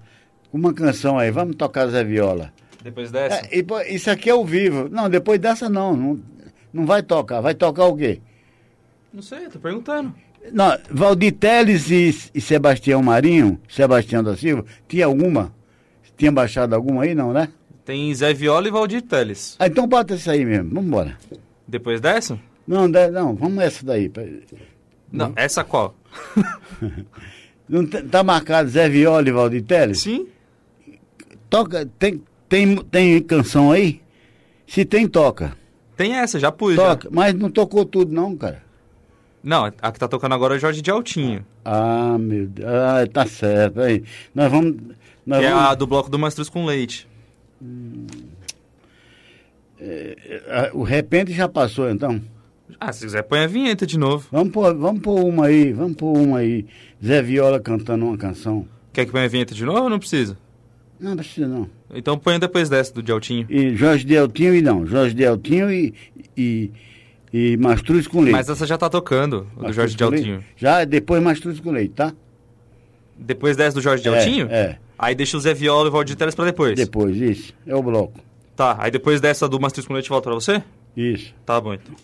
[0.56, 2.52] uma canção aí, vamos tocar Zé Viola.
[2.82, 3.46] Depois dessa?
[3.46, 4.88] É, e, isso aqui é ao vivo.
[4.90, 6.20] Não, depois dessa não, não,
[6.72, 7.40] não vai tocar.
[7.40, 8.20] Vai tocar o quê?
[9.12, 10.14] Não sei, tô perguntando.
[10.52, 15.54] Não, Valdir Teles e, e Sebastião Marinho, Sebastião da Silva, tinha alguma?
[16.16, 17.48] Tinha baixado alguma aí, não, né?
[17.84, 19.56] Tem Zé Viola e Valdir Teles.
[19.58, 21.18] Ah, então bota isso aí mesmo, vamos embora.
[21.66, 22.38] Depois dessa?
[22.66, 24.10] Não, não, vamos essa daí.
[25.10, 25.94] Não, essa qual?
[27.66, 30.00] Não tá tá marcado Zé Viola e Valdir Teles?
[30.00, 30.28] Sim.
[31.54, 34.00] Toca, tem, tem, tem canção aí?
[34.66, 35.56] Se tem, toca.
[35.96, 36.74] Tem essa, já pus.
[36.74, 38.60] Toca, mas não tocou tudo não, cara.
[39.40, 41.46] Não, a que tá tocando agora é Jorge de Altinho.
[41.64, 42.68] Ah, meu Deus.
[42.68, 43.82] Ah, tá certo.
[43.82, 44.02] Aí,
[44.34, 44.74] nós vamos...
[45.24, 47.06] Nós que é vamos a do bloco do Mastruz com Leite.
[49.78, 52.20] é, o repente já passou, então?
[52.80, 54.26] Ah, se quiser põe a vinheta de novo.
[54.32, 56.66] Vamos pôr, vamos pôr uma aí, vamos pôr uma aí.
[57.04, 58.66] Zé Viola cantando uma canção.
[58.92, 60.36] Quer que ponha a vinheta de novo ou não precisa?
[61.04, 61.68] Não, precisa não.
[61.94, 63.46] Então põe depois dessa do de Altinho.
[63.50, 64.86] E Jorge Deltinho e não.
[64.86, 65.92] Jorge Deltinho e,
[66.36, 66.70] e,
[67.32, 68.32] e Mastruz com leite.
[68.32, 70.46] Mas essa já tá tocando, o do Mastruz Jorge de com leite?
[70.56, 72.12] Já, depois Mastruz com leite, tá?
[73.18, 74.48] Depois dessa do Jorge É, Altinho?
[74.50, 74.78] é.
[74.98, 76.74] Aí deixa o Zé Viola e o Valdir Teles pra depois.
[76.76, 77.52] Depois, isso.
[77.66, 78.18] É o bloco.
[78.56, 80.62] Tá, aí depois dessa do Mastruz com Leite volta pra você?
[80.96, 81.34] Isso.
[81.44, 81.94] Tá bom então.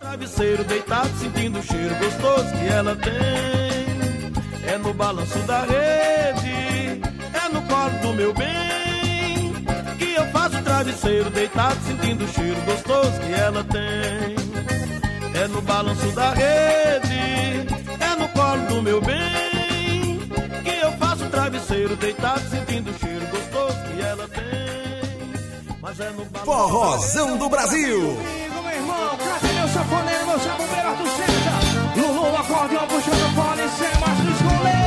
[0.00, 4.32] Travesseiro deitado, sentindo o cheiro gostoso que ela tem.
[4.66, 7.02] É no balanço da rede,
[7.34, 9.52] é no colo do meu bem.
[9.98, 15.38] Que eu faço travesseiro deitado, sentindo o cheiro gostoso que ela tem.
[15.38, 17.68] É no balanço da rede,
[18.00, 20.18] é no colo do meu bem.
[20.64, 25.78] Que eu faço travesseiro deitado, sentindo o cheiro gostoso que ela tem.
[25.82, 28.18] Mas é no balanço Forrozão do Brasil.
[29.18, 31.96] Cadê meu safoneiro, meu saboneiro, Arthur César?
[31.96, 34.79] Lulu, acordeão, puxando fole, sem mastros com leite.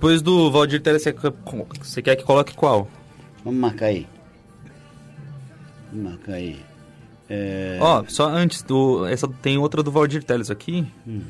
[0.00, 2.88] Depois do Valdir Teles, você, quer- que coloque qual?
[3.44, 4.06] Vamos marcar aí.
[5.92, 6.58] Vamos marcar aí.
[7.28, 7.76] É...
[7.82, 9.04] Ó, só antes do.
[9.06, 10.86] Essa tem outra do Valdir Teles aqui.
[11.06, 11.20] Hum.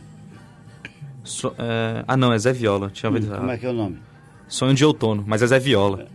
[1.25, 2.91] So- é, ah, não, é Zé Viola.
[2.91, 3.99] Tinha ouvido Como é que é o nome?
[4.47, 6.07] Sonho de Outono, mas é Zé Viola.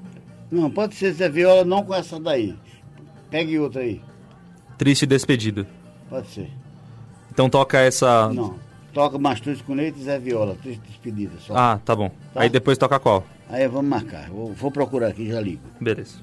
[0.50, 2.56] Não, pode ser Zé Viola, não com essa daí.
[3.30, 4.02] Pegue outra aí.
[4.78, 5.68] Triste Despedida.
[6.10, 6.50] Pode ser.
[7.30, 8.30] Então toca essa.
[8.30, 8.56] Não.
[8.96, 10.56] Toca Mastruz com Leite e Zé Viola.
[10.64, 11.54] Triste despedida só.
[11.54, 12.10] Ah, tá bom.
[12.34, 12.42] Tá?
[12.42, 13.26] Aí depois toca qual?
[13.50, 14.30] Aí vamos marcar.
[14.30, 15.62] Vou, vou procurar aqui já ligo.
[15.82, 16.20] Beleza.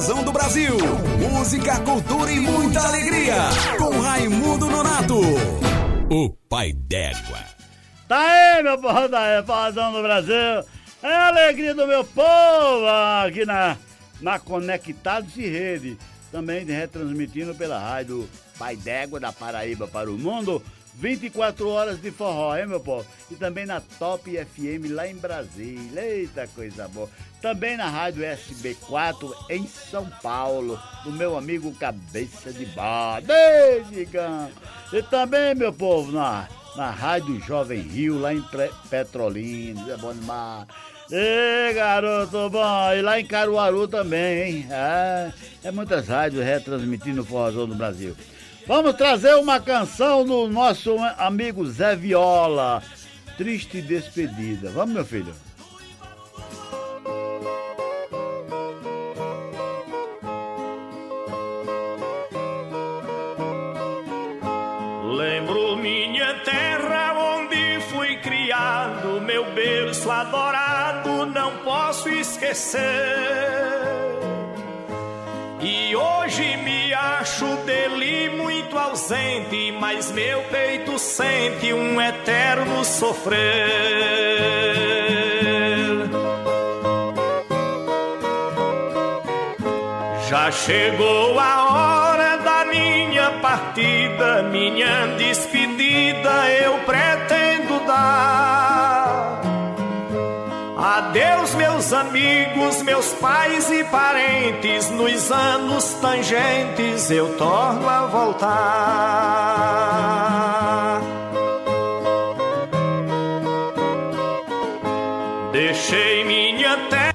[0.00, 0.78] Forrozão do Brasil.
[1.30, 3.34] Música, cultura e muita alegria.
[3.76, 5.20] Com Raimundo Nonato.
[6.08, 7.38] O pai d'égua.
[8.08, 10.64] Tá aí, meu povo, tá aí, Forrozão do Brasil.
[11.02, 12.86] É a alegria do meu povo
[13.26, 13.76] aqui na,
[14.22, 15.98] na Conectados e Rede.
[16.32, 18.26] Também retransmitindo pela rádio
[18.58, 20.62] Pai d'Égua da Paraíba para o mundo.
[21.00, 23.06] 24 horas de forró, hein, meu povo?
[23.30, 26.04] E também na Top FM lá em Brasília.
[26.04, 27.08] Eita, coisa boa.
[27.40, 32.68] Também na rádio SB4 em São Paulo, do meu amigo Cabeça de.
[33.26, 34.50] Beijigão.
[34.92, 36.46] E também, meu povo, na,
[36.76, 38.44] na rádio Jovem Rio, lá em
[38.90, 39.90] Petrolina.
[39.90, 40.66] É bom demais.
[41.10, 42.92] Ê, garoto bom.
[42.92, 44.66] E lá em Caruaru também, hein?
[44.70, 45.32] É,
[45.64, 48.14] é muitas rádios retransmitindo o Forrozão do Brasil.
[48.66, 52.82] Vamos trazer uma canção do nosso amigo Zé Viola.
[53.36, 54.70] Triste despedida.
[54.70, 55.34] Vamos, meu filho?
[65.16, 72.80] Lembro minha terra onde fui criado, meu berço adorado, não posso esquecer.
[75.62, 84.00] E hoje me acho dele muito ausente, mas meu peito sente um eterno sofrer.
[90.30, 99.40] Já chegou a hora da minha partida, minha despedida eu pretendo dar.
[100.78, 108.60] Adeus, meus amigos, meus pais e parentes, nos anos tangentes eu torno a voltar.
[115.52, 117.14] Deixei minha terra.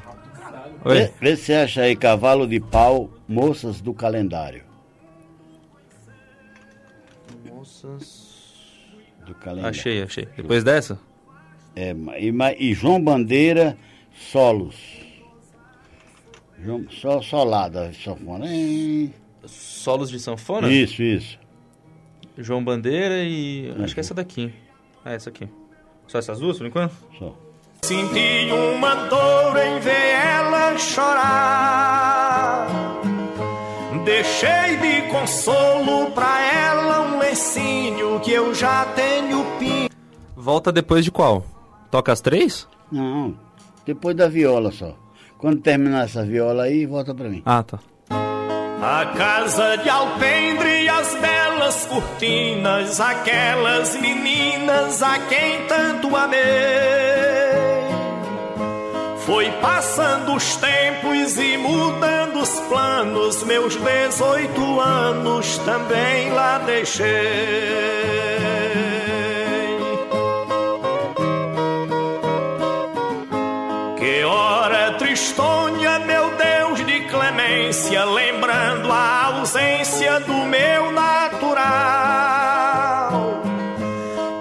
[0.84, 4.64] Vê, vê se acha aí Cavalo de Pau, Moças do Calendário.
[7.48, 8.26] Moças.
[9.28, 9.70] Do calendário.
[9.70, 10.28] Achei, achei.
[10.36, 11.00] Depois dessa?
[11.76, 13.78] É, e, e João Bandeira,
[14.16, 14.76] Solos.
[16.90, 18.48] Só, solada, sanfona.
[18.48, 19.14] Hein?
[19.46, 20.72] Solos de sanfona?
[20.72, 21.38] Isso, isso.
[22.38, 23.74] João Bandeira e.
[23.84, 24.52] Acho que é essa daqui.
[25.06, 25.48] É essa aqui.
[26.08, 26.94] Só essas duas por enquanto?
[27.20, 27.36] Só.
[27.84, 32.68] Senti uma dor em ver ela chorar.
[34.04, 39.88] Deixei de consolo pra ela um lencinho que eu já tenho pin.
[40.36, 41.46] Volta depois de qual?
[41.92, 42.68] Toca as três?
[42.92, 43.36] Não,
[43.86, 44.96] depois da viola só.
[45.38, 47.42] Quando terminar essa viola aí, volta pra mim.
[47.46, 47.80] Ah, tá.
[48.10, 56.40] A casa de alpendre e as belas cortinas, aquelas meninas a quem tanto amei.
[59.26, 67.06] Foi passando os tempos e mudando os planos, meus 18 anos também lá deixei.
[78.06, 81.66] Lembrando a ausência do meu natural.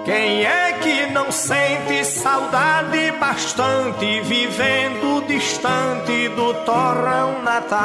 [0.05, 7.75] Quem é que não sente saudade bastante, vivendo distante do torrão natal?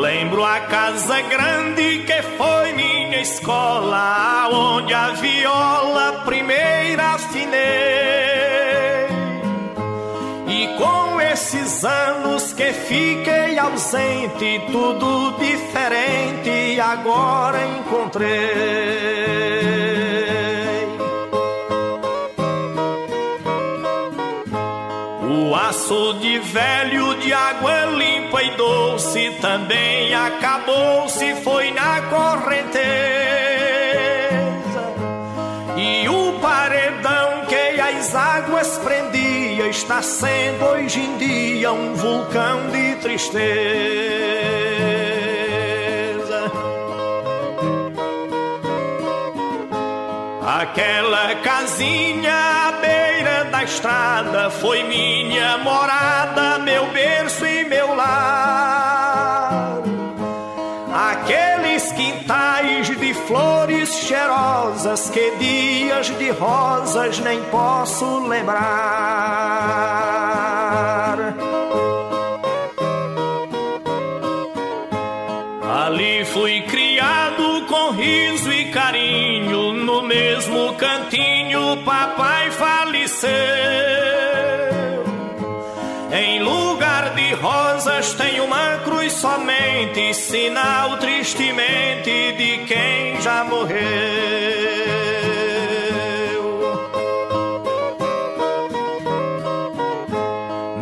[0.00, 6.83] Lembro a casa grande que foi minha escola, onde a viola primeira
[11.84, 18.24] anos que fiquei ausente, tudo diferente agora encontrei.
[25.22, 32.84] O açude velho de água limpa e doce também acabou-se, foi na correnteza.
[35.76, 38.78] E o paredão que as águas
[39.68, 43.44] está sendo hoje em dia um vulcão de tristeza.
[50.46, 52.34] Aquela casinha
[52.68, 59.82] à beira da estrada foi minha morada, meu berço e meu lar.
[61.10, 63.83] Aqueles quintais de flores
[65.10, 68.54] que dias de rosas nem posso lembrar.
[75.86, 83.63] Ali fui criado com riso e carinho, no mesmo cantinho papai faleceu.
[87.84, 93.74] Rosas tem uma cruz somente, sinal tristemente de quem já morreu.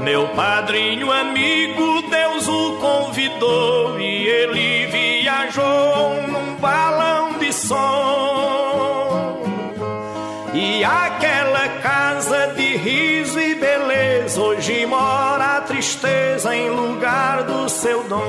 [0.04, 3.81] Meu padrinho amigo, Deus o convidou
[16.02, 18.22] tristeza em lugar do seu dono.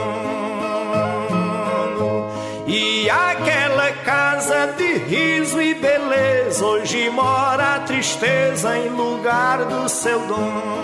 [2.67, 10.19] E aquela casa de riso e beleza hoje mora a tristeza em lugar do seu
[10.27, 10.83] dono.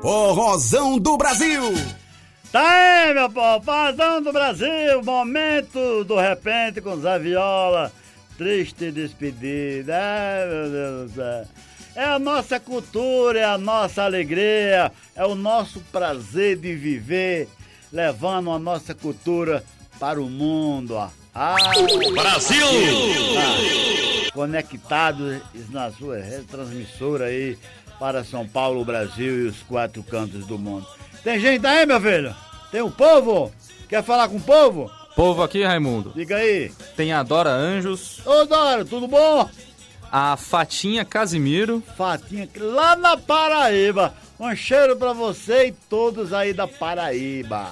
[0.00, 1.95] Forrozão do Brasil.
[2.56, 7.92] Tá aí, meu povo, Fazão do Brasil, momento do repente com Zé Viola,
[8.38, 11.44] triste despedida, ai meu Deus do céu.
[11.94, 17.46] É a nossa cultura, é a nossa alegria, é o nosso prazer de viver,
[17.92, 19.62] levando a nossa cultura
[20.00, 20.94] para o mundo.
[20.94, 21.10] ó.
[21.34, 21.56] Ah,
[22.14, 22.66] Brasil!
[23.36, 27.58] Ah, conectados na sua retransmissora aí
[27.98, 30.86] para São Paulo, Brasil e os quatro cantos do mundo.
[31.22, 32.45] Tem gente aí, meu filho?
[32.70, 33.52] Tem o povo?
[33.88, 34.90] Quer falar com o povo?
[35.14, 36.12] Povo aqui, Raimundo.
[36.14, 36.70] Diga aí.
[36.96, 39.48] Tem a Dora Anjos, Ô, Dora, tudo bom?
[40.12, 44.14] a Fatinha Casimiro, Fatinha, lá na Paraíba.
[44.38, 47.68] Um cheiro pra você e todos aí da Paraíba.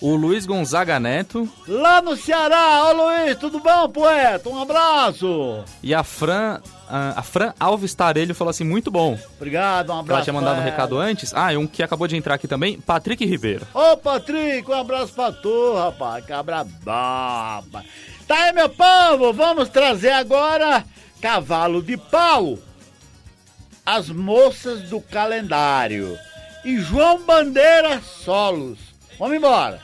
[0.00, 4.48] o Luiz Gonzaga Neto Lá no Ceará, ô Luiz, tudo bom, poeta?
[4.48, 5.64] Um abraço.
[5.82, 9.18] e a Fran, a Fran Alves Tarelho falou assim, muito bom.
[9.36, 10.12] Obrigado, um abraço.
[10.12, 11.32] Ela tinha mandado um recado antes.
[11.34, 13.66] Ah, e um que acabou de entrar aqui também, Patrick Ribeiro.
[13.74, 16.24] Ô, Patrick, um abraço pra tu, rapaz.
[16.24, 17.84] Cabra baba.
[18.26, 20.84] Tá aí, meu povo, vamos trazer agora
[21.20, 22.58] Cavalo de Pau.
[23.84, 26.18] As moças do calendário.
[26.64, 28.78] E João Bandeira Solos.
[29.18, 29.80] Vamos embora.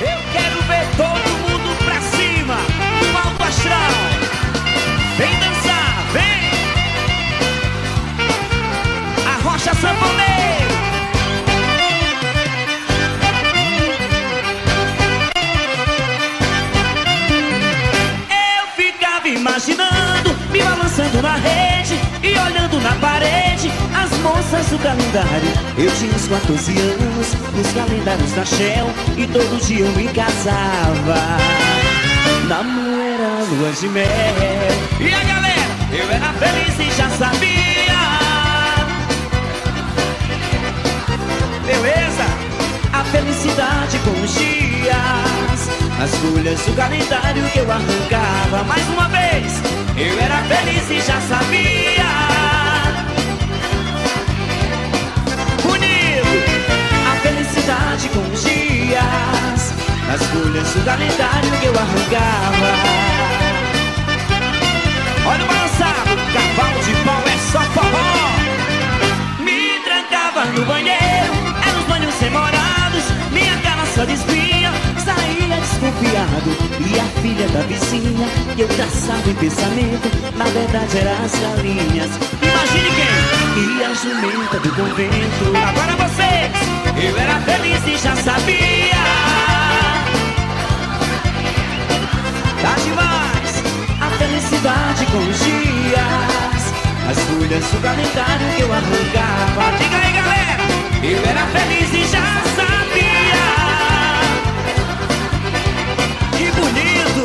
[0.00, 2.56] Eu quero ver todo mundo pra cima,
[3.50, 4.19] astral.
[5.20, 6.50] Vem dançar, vem!
[9.26, 10.70] A Rocha Samboneiro!
[18.30, 25.52] Eu ficava imaginando, me balançando na rede e olhando na parede as moças do calendário.
[25.76, 28.86] Eu tinha uns 14 anos, nos calendários da Shell
[29.18, 31.89] e todo dia eu me casava.
[32.50, 34.04] Namoro era lua de mel.
[34.98, 38.00] E a galera, eu era feliz e já sabia.
[41.64, 42.24] Beleza?
[42.92, 45.70] A felicidade com os dias.
[46.02, 48.64] As folhas do calendário que eu arrancava.
[48.64, 49.62] Mais uma vez,
[49.96, 52.09] eu era feliz e já sabia.
[60.12, 62.70] As folhas do calendário que eu arrancava.
[65.24, 68.10] Olha o balançado, cavalo de pau é só forró.
[69.38, 71.32] Me trancava no banheiro,
[71.64, 73.04] eram os banhos demorados.
[73.30, 76.50] Minha cara só desvia, saía desconfiado.
[76.80, 78.26] E a filha da vizinha,
[78.56, 82.10] que eu traçava em pensamento, na verdade era as galinhas.
[82.42, 83.78] Imagine quem?
[83.78, 85.56] E a jumenta do convento.
[85.68, 86.50] Agora vocês,
[87.00, 89.09] eu era feliz e já sabia.
[92.62, 93.62] Tá demais
[94.00, 96.74] a felicidade com os dias.
[97.08, 99.76] As folhas do calendário que eu arrancava.
[99.78, 100.56] Diga aí, galera,
[101.02, 103.46] eu era feliz e já sabia.
[106.36, 107.24] Que bonito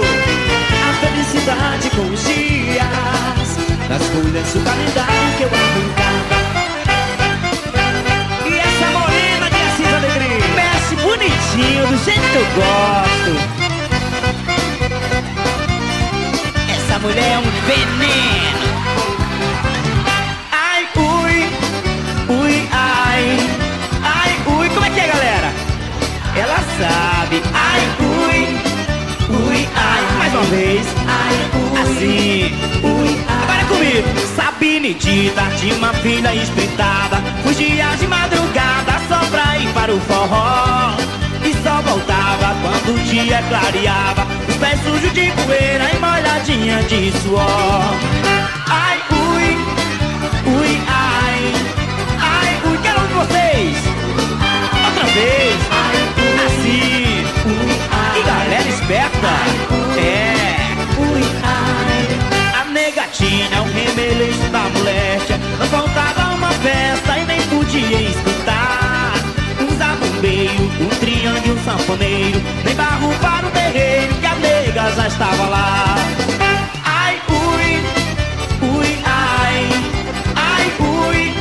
[0.82, 3.60] a felicidade com os dias.
[3.94, 6.38] As folhas do calendário que eu arrancava.
[8.46, 13.65] E essa morena de Assis Alegria mexe bonitinho, do jeito que eu gosto.
[17.06, 18.66] Mulher é um veneno.
[20.52, 21.38] Ai, ui,
[22.36, 23.40] ui, ai.
[24.02, 25.54] Ai, ui, como é que é, galera?
[26.36, 27.44] Ela sabe.
[27.54, 28.48] Ai, ui,
[29.38, 30.04] ui, ai.
[30.18, 30.88] Mais uma vez.
[31.08, 31.82] Ai, ui.
[31.82, 32.56] Assim.
[32.84, 33.44] Ui, ai.
[33.44, 34.08] Agora comigo.
[34.36, 37.18] Sabine Dita tinha uma filha espreitada.
[37.44, 40.96] Fugia de madrugada só pra ir para o forró.
[41.44, 44.25] E só voltava quando o dia clareava.
[44.56, 47.44] Os pés sujos de poeira e molhadinha de suor.
[48.70, 49.58] Ai, ui,
[50.50, 51.54] ui, ai.
[52.22, 53.76] Ai, ui, quero um de vocês.
[54.86, 55.56] Outra vez.
[56.46, 57.26] Assim.
[58.14, 59.28] Que galera esperta.
[60.00, 60.56] É.
[62.58, 65.34] A negatina é o remeleixo da moleque.
[65.60, 69.16] Não faltava uma festa e nem podia escutar.
[69.70, 70.90] Usava um meio, um
[71.26, 72.42] e um sanfoneiro.
[72.64, 75.96] Nem barro para o terreiro que a nega já estava lá.
[76.84, 79.70] Ai, ui, ui, ai.
[80.36, 81.34] Ai, ui,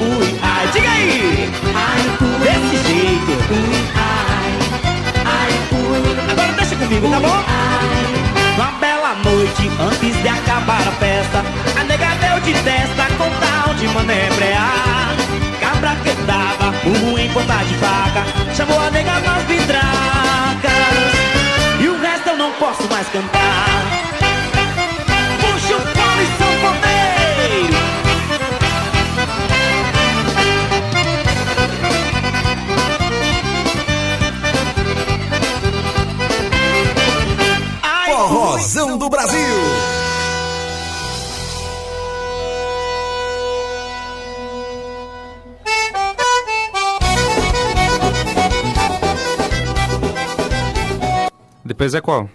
[0.00, 0.66] ui, ai.
[0.72, 1.50] Diga aí.
[1.74, 2.38] Ai, ui.
[2.40, 3.32] Desse jeito.
[3.52, 4.50] Ui, ai.
[5.26, 6.30] Ai, ui.
[6.30, 7.42] Agora deixa comigo, tá bom?
[8.54, 11.42] Uma bela noite antes de acabar a festa
[11.80, 15.11] A nega deu de testa com tal de manebrear
[16.26, 18.24] Dava burro em ponta de faca
[18.54, 20.72] Chamou a nega nas vidracas
[21.80, 23.66] E o resto eu não posso mais cantar.
[25.40, 27.92] Puxa o pau e sanfoneiro
[38.06, 40.01] Forrozão do Brasil.
[51.72, 52.28] Depois é qual?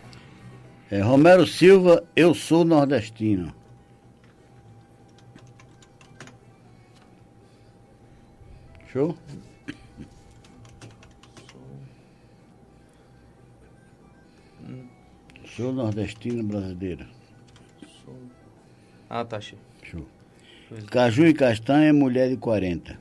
[0.90, 3.54] É Romero Silva, eu sou nordestino.
[8.88, 9.16] Show?
[15.46, 17.06] Sou nordestino brasileiro.
[19.08, 19.62] Ah, tá, cheio.
[19.84, 20.04] Show.
[20.90, 23.00] Caju e castanha, mulher de 40.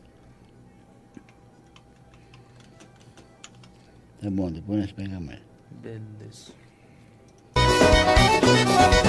[4.21, 5.46] Tá bom, depois nós pegamos mais.
[5.87, 6.53] Beleza.
[7.55, 9.06] Puxa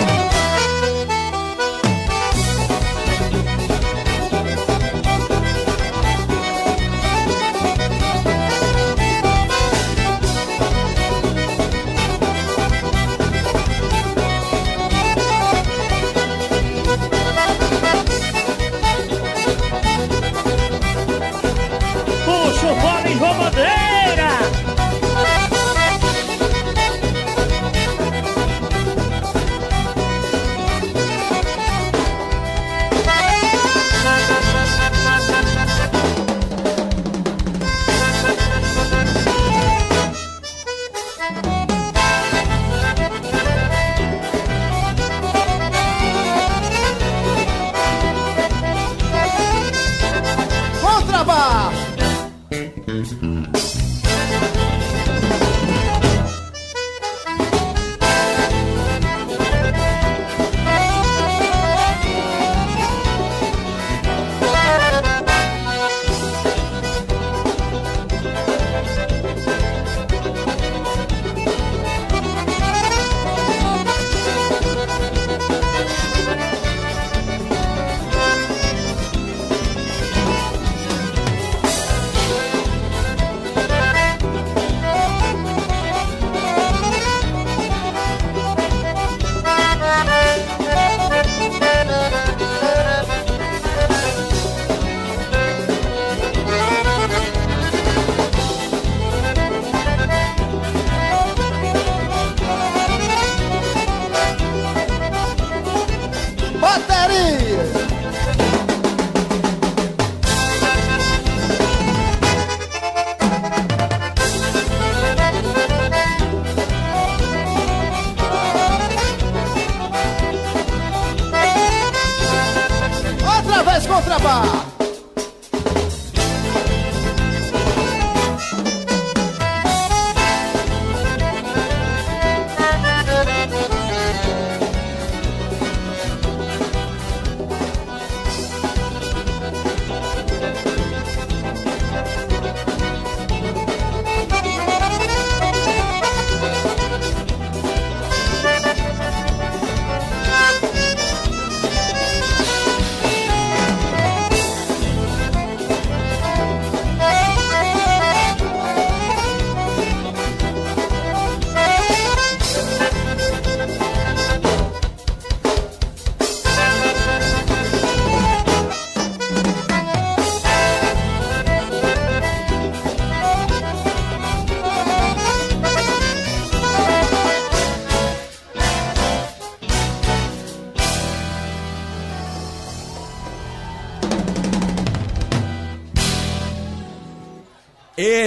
[53.07, 53.66] Mm-hmm.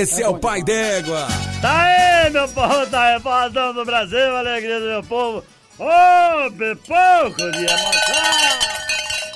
[0.01, 1.28] Esse é o pai d'égua.
[1.60, 5.44] Tá aí, meu povo, tá aí, forrozão do Brasil, alegria do meu povo.
[5.78, 8.70] Ô, pipoco de emoção!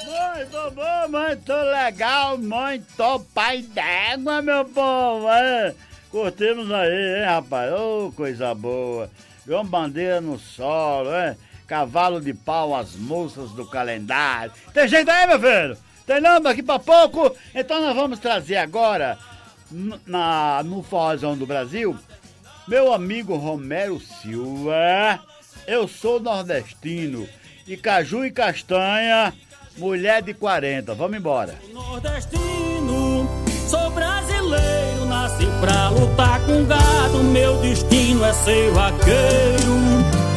[0.07, 5.29] Muito bom, muito legal, muito pai d'égua, meu povo.
[5.29, 5.75] É.
[6.11, 7.71] Curtimos aí, hein, rapaz?
[7.71, 9.11] Ô, coisa boa.
[9.47, 11.37] João Bandeira no solo, é?
[11.67, 14.51] Cavalo de pau, as moças do calendário.
[14.73, 15.77] Tem gente aí, meu filho?
[16.07, 17.37] Tem não, daqui pra pouco?
[17.55, 19.19] Então nós vamos trazer agora,
[20.07, 21.97] na, no Forrozão do Brasil,
[22.67, 25.21] meu amigo Romero Silva.
[25.67, 27.27] Eu sou nordestino.
[27.67, 29.33] E caju e castanha,
[29.79, 30.95] mulher de 40.
[30.95, 31.55] Vamos embora.
[31.73, 33.27] Nordestino,
[33.67, 37.25] sou brasileiro, nasci pra lutar com gado.
[37.33, 39.75] Meu destino é ser vaqueiro.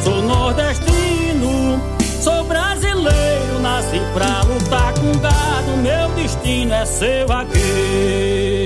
[0.02, 1.80] Sou nordestino,
[2.22, 5.76] sou brasileiro, nasci pra lutar com gado.
[5.82, 8.57] Meu destino é ser vaqueiro.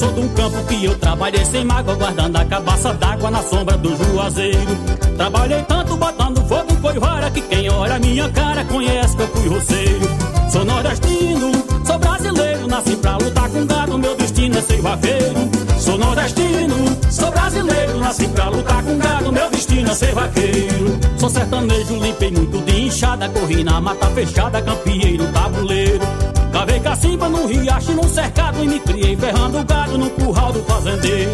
[0.00, 3.76] Sou de um campo que eu trabalhei sem mágoa, guardando a cabaça d'água na sombra
[3.76, 4.76] do juazeiro.
[5.14, 9.48] Trabalhei tanto botando fogo em coivara que quem olha minha cara conhece que eu fui
[9.48, 10.08] roceiro.
[10.50, 11.52] Sou nordestino,
[11.84, 15.50] sou brasileiro, nasci pra lutar com gado, meu destino é ser vaqueiro.
[15.78, 16.76] Sou nordestino,
[17.10, 20.98] sou brasileiro, nasci pra lutar com gado, meu destino é ser vaqueiro.
[21.18, 26.39] Sou sertanejo, limpei muito de inchada, corri na mata fechada, campieiro, tabuleiro.
[26.52, 31.32] Cavei cacimba no riacho, num cercado e me criei ferrando gado no curral do fazendeiro.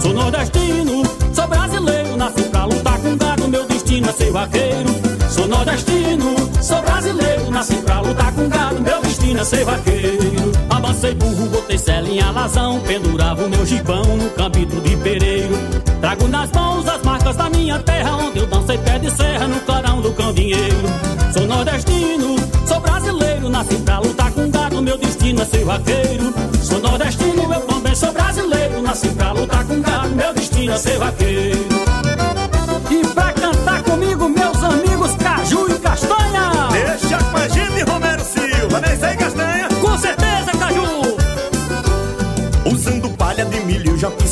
[0.00, 1.02] Sou nordestino,
[1.34, 4.90] sou brasileiro, nasci pra lutar com gado, meu destino é ser vaqueiro.
[5.30, 10.52] Sou nordestino, sou brasileiro, nasci pra lutar com gado, meu destino é ser vaqueiro.
[10.70, 15.87] Avancei burro, botei sela em alazão, pendurava o meu gibão no campito de pereiro.
[16.00, 19.60] Trago nas mãos as marcas da minha terra, onde eu dancei pé de serra no
[19.60, 20.88] clarão do candinheiro.
[21.32, 26.34] Sou nordestino, sou brasileiro, nasci pra lutar com gado, meu destino é ser vaqueiro.
[26.62, 30.98] Sou nordestino, eu também sou brasileiro, nasci pra lutar com gado, meu destino é ser
[30.98, 31.67] vaqueiro.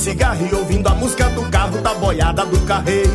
[0.06, 3.10] cigarro e ouvindo a música do carro da boiada do carreiro.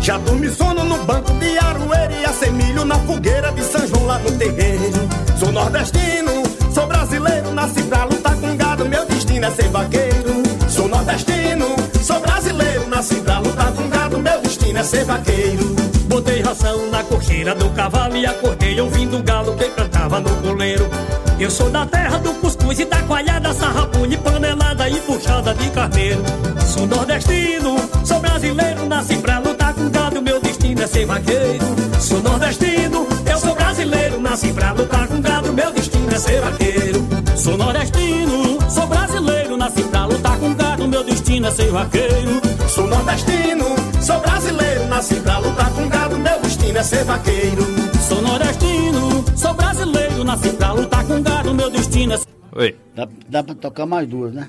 [0.00, 4.20] Já dormi sono no banco de aroeira e assemilho na fogueira de São João lá
[4.20, 5.08] no terreiro.
[5.40, 10.42] Sou nordestino, sou brasileiro, nasci pra lutar com gado, meu destino é ser vaqueiro.
[10.68, 11.66] Sou nordestino,
[12.00, 15.74] sou brasileiro, nasci pra lutar com gado, meu destino é ser vaqueiro.
[16.06, 20.88] Botei ração na cocheira do cavalo e acordei ouvindo o galo que cantava no coleiro.
[21.38, 26.22] Eu sou da terra do cuscuz e da coalhada, sarrapulha panelada e puxada de carneiro.
[26.66, 31.64] Sou nordestino, sou brasileiro, nasci pra lutar com gado, meu destino é ser vaqueiro.
[32.00, 37.06] Sou nordestino, eu sou brasileiro, nasci pra lutar com gado, meu destino é ser vaqueiro.
[37.36, 42.40] Sou nordestino, sou brasileiro, nasci pra lutar com gado, meu destino é ser vaqueiro.
[42.68, 43.64] Sou nordestino,
[44.00, 47.66] sou brasileiro, nasci pra lutar com gado, meu destino é ser vaqueiro.
[48.08, 51.25] Sou nordestino, sou brasileiro, nasci pra lutar com
[51.66, 52.18] meu destino é
[52.52, 52.76] Oi.
[52.94, 54.48] Dá, dá pra tocar mais duas, né?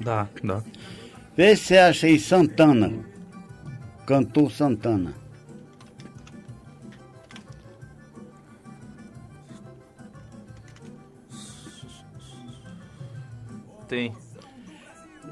[0.00, 0.62] Dá, dá.
[1.36, 2.92] Vê se você acha aí Santana.
[4.06, 5.12] Cantor Santana.
[13.88, 14.14] Tem.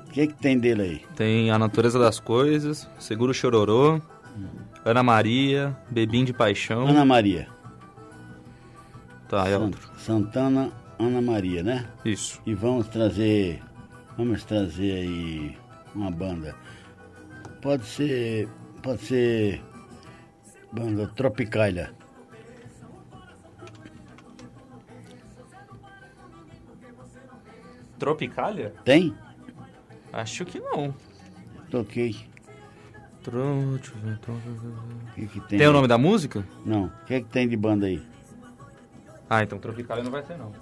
[0.07, 1.05] O que, que tem dele aí?
[1.17, 4.01] Tem A Natureza das Coisas, Seguro Chororô,
[4.85, 6.87] Ana Maria, Bebim de Paixão.
[6.87, 7.49] Ana Maria.
[9.29, 9.91] Tá, é Sant- outro.
[9.99, 10.73] Santana
[11.03, 11.89] Ana Maria, né?
[12.05, 12.41] Isso.
[12.47, 13.63] E vamos trazer.
[14.17, 15.57] Vamos trazer aí
[15.95, 16.55] uma banda.
[17.61, 18.49] Pode ser.
[18.83, 19.63] Pode ser.
[20.73, 21.93] Banda Tropicália.
[27.99, 28.75] Tropicália?
[28.85, 29.15] Tem?
[30.13, 30.95] Acho que não.
[31.71, 32.17] Toquei.
[35.15, 35.59] Que, que tem?
[35.59, 36.45] Tem o nome da música?
[36.67, 36.87] Não.
[36.87, 38.03] O que, que tem de banda aí?
[39.31, 40.53] Ah, então Tropicália não vai ter não.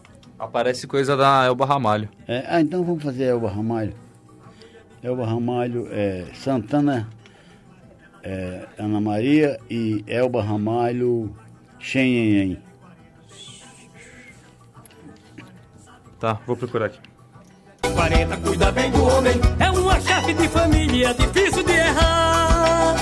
[0.41, 2.09] Aparece coisa da Elba Ramalho.
[2.27, 3.93] É, ah, então vamos fazer Elba Ramalho.
[5.03, 7.07] Elba Ramalho, é, Santana,
[8.23, 11.31] é, Ana Maria e Elba Ramalho,
[11.79, 12.59] Xenhenhen.
[16.19, 17.01] Tá, vou procurar aqui.
[17.95, 19.35] 40, cuida bem do homem.
[19.59, 22.95] É uma chefe de família, difícil de errar.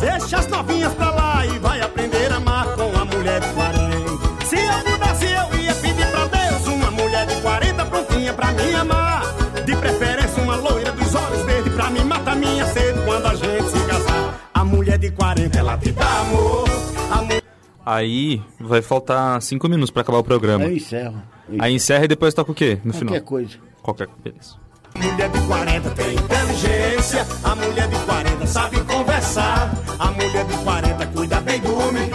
[0.00, 4.46] Deixa as novinhas pra lá e vai aprender a amar com a mulher de 40.
[4.46, 8.74] Se eu pudesse, eu ia pedir pra Deus uma mulher de 40 prontinha pra me
[8.74, 9.22] amar.
[9.64, 13.70] De preferência, uma loira dos olhos verdes pra me matar minha sede quando a gente
[13.70, 14.50] se casar.
[14.54, 16.68] A mulher de 40, ela te dá amor.
[17.22, 17.42] Mulher
[17.84, 20.64] Aí vai faltar cinco minutos pra acabar o programa.
[20.64, 21.22] Eu encerro.
[21.58, 23.14] Aí encerra e depois toca o quê no final?
[23.14, 23.58] Qualquer coisa.
[23.82, 24.56] Qualquer beleza.
[24.94, 31.06] Mulher de 40 tem inteligência, a mulher de 40 sabe conversar, a mulher de 40
[31.06, 32.10] cuida bem do homem,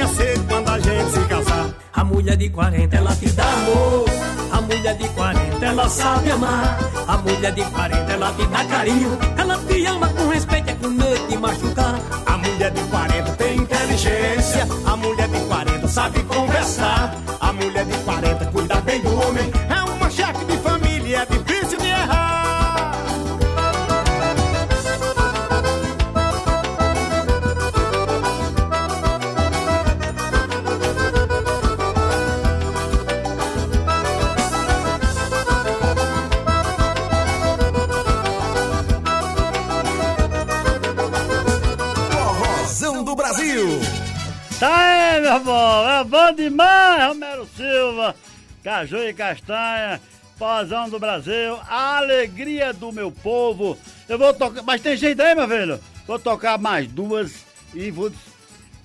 [0.00, 1.68] minha sede quando a gente se casar.
[1.92, 4.04] A mulher de 40 ela te dá amor.
[4.50, 6.78] A mulher de 40 ela sabe amar.
[7.06, 9.18] A mulher de 40 ela te dá carinho.
[9.36, 12.00] Ela te ama com respeito e com medo de machucar.
[12.26, 17.98] A mulher de 40 tem inteligência, a mulher de 40 sabe conversar, a mulher de
[44.60, 45.88] Tá aí, meu irmão.
[45.88, 48.14] É bom demais, Romero Silva.
[48.62, 49.98] Caju e castanha.
[50.38, 51.58] Pozão do Brasil.
[51.66, 53.78] A alegria do meu povo.
[54.06, 54.62] Eu vou tocar.
[54.62, 55.80] Mas tem gente aí, meu filho?
[56.06, 57.32] Vou tocar mais duas
[57.72, 58.12] e vou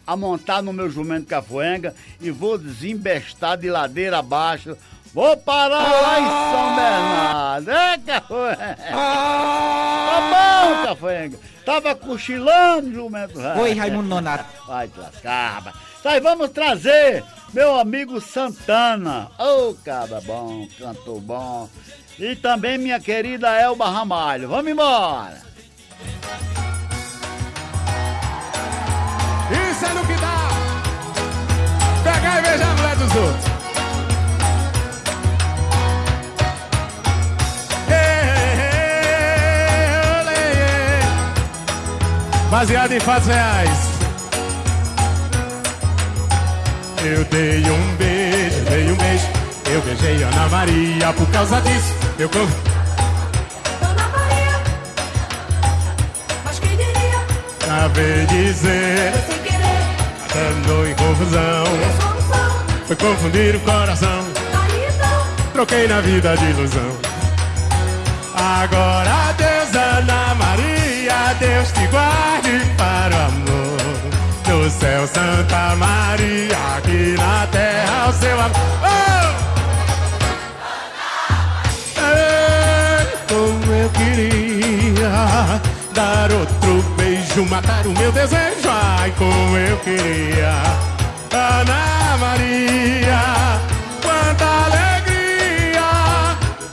[0.08, 4.78] amontar no meu jumento cafuenga e vou desembestar de ladeira abaixo.
[5.14, 7.72] Vou parar lá em São Bernardo.
[7.72, 8.78] É, cafuenga.
[10.16, 11.38] Tá bom, cafuenga.
[11.66, 13.60] Tava cochilando, Jumento Raiz.
[13.60, 14.46] Oi, Raimundo Nonato.
[14.68, 15.76] Vai de lascar, rapaz.
[16.22, 19.32] Vamos trazer meu amigo Santana.
[19.40, 21.68] Ô, oh, cara bom, cantor bom.
[22.20, 24.48] E também minha querida Elba Ramalho.
[24.48, 25.42] Vamos embora.
[29.72, 30.50] Isso é no que dá.
[32.04, 33.55] Pegar e beijar a mulher dos outros.
[42.56, 43.70] Baseado em fatos reais.
[47.04, 49.26] Eu dei um beijo, dei um beijo.
[49.70, 51.94] Eu beijei Ana Maria por causa disso.
[52.18, 52.48] Eu con-
[53.82, 54.62] Dona Maria,
[56.46, 57.20] mas quem diria?
[57.60, 59.12] acabei de dizer.
[59.12, 61.66] Foi sem querer, Andou em confusão.
[62.88, 64.24] Foi confundir o coração.
[64.64, 66.98] Aí então, Troquei na vida de ilusão.
[68.34, 72.45] Agora Deus, Ana Maria, Deus te guarde
[72.78, 73.76] para o amor.
[74.48, 78.56] No céu, Santa Maria, aqui na terra, o seu amor.
[78.84, 79.06] Oh!
[82.00, 85.62] Ei, como eu queria
[85.94, 88.70] dar outro beijo, matar o meu desejo.
[88.70, 90.54] Ai, como eu queria.
[91.34, 93.60] Ana Maria,
[94.02, 95.84] quanta alegria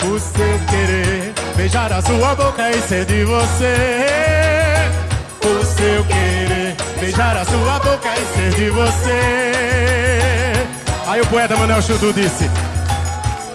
[0.04, 5.01] o seu querer beijar a sua boca e ser de você.
[5.82, 10.52] Seu querer beijar a sua boca e ser de você.
[11.08, 12.48] Aí o poeta Manuel Chudu disse.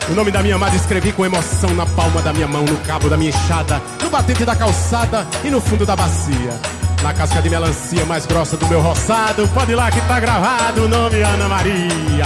[0.09, 3.09] O nome da minha amada escrevi com emoção na palma da minha mão, no cabo
[3.09, 6.59] da minha enxada, no batente da calçada e no fundo da bacia.
[7.01, 10.83] Na casca de melancia mais grossa do meu roçado, pode ir lá que tá gravado
[10.83, 12.25] o nome Ana Maria.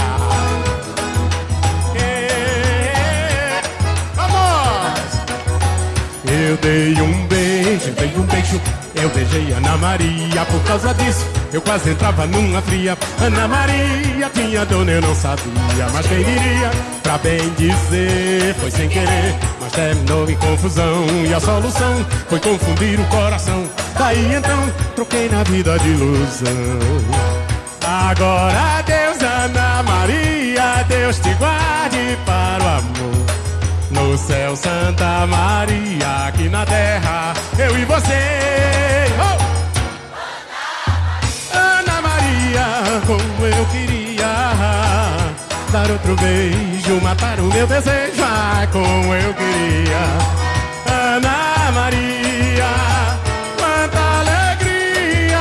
[6.26, 8.60] Eu dei um beijo, dei um beijo,
[8.94, 11.26] eu beijei Ana Maria por causa disso.
[11.52, 12.96] Eu quase entrava numa fria.
[13.20, 16.70] Ana Maria tinha dona, eu não sabia, mas quem diria?
[17.02, 21.04] Pra bem dizer, foi sem querer, mas terminou em confusão.
[21.28, 23.68] E a solução foi confundir o coração.
[23.98, 26.52] Daí então, troquei na vida de ilusão.
[27.84, 33.31] Agora Deus, Ana Maria, Deus te guarde para o amor.
[34.02, 38.18] No céu, Santa Maria, aqui na terra, eu e você.
[39.16, 39.38] Oh!
[41.56, 42.66] Ana Maria,
[43.06, 44.26] como eu queria
[45.70, 50.02] dar outro beijo, matar o meu desejo, ai, como eu queria.
[50.84, 52.72] Ana Maria,
[53.56, 55.38] quanta alegria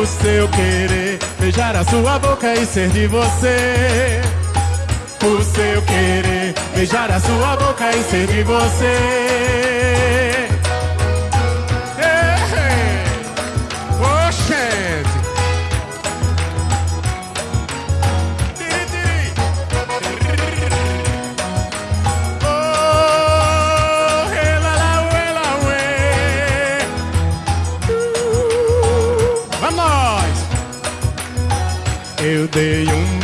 [0.00, 4.22] o seu querer beijar a sua boca e ser de você.
[5.20, 8.96] O seu querer beijar a sua boca e ser de você.
[11.98, 12.38] Ei,
[14.28, 15.18] Oxente!
[32.58, 33.17] Tiri,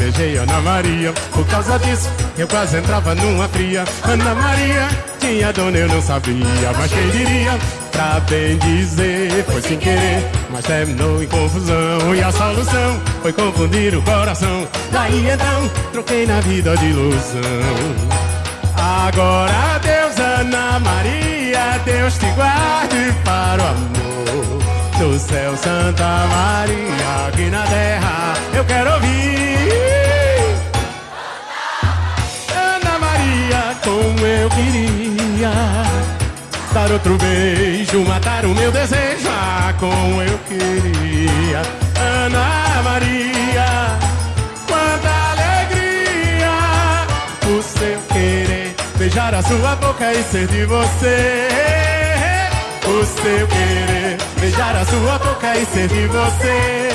[0.00, 2.08] beijei Ana Maria, por causa disso
[2.38, 3.84] eu quase entrava numa fria.
[4.02, 4.88] Ana Maria
[5.20, 7.58] tinha dona, eu não sabia, mas quem diria?
[7.92, 12.14] Pra bem dizer, foi sem querer, mas terminou em confusão.
[12.14, 14.66] E a solução foi confundir o coração.
[14.90, 17.40] Daí então, troquei na vida de ilusão.
[19.06, 24.60] Agora Deus, Ana Maria, Deus te guarde para o amor.
[24.98, 29.39] No céu, Santa Maria, aqui na terra, eu quero ouvir.
[34.26, 35.52] Eu queria
[36.72, 41.62] dar outro beijo, matar o meu desejo, ah, como eu queria.
[41.98, 43.98] Ana Maria,
[44.66, 46.50] quanta alegria
[47.48, 51.48] o seu querer beijar a sua boca e ser de você.
[52.86, 56.90] O seu querer beijar a sua boca e ser de você.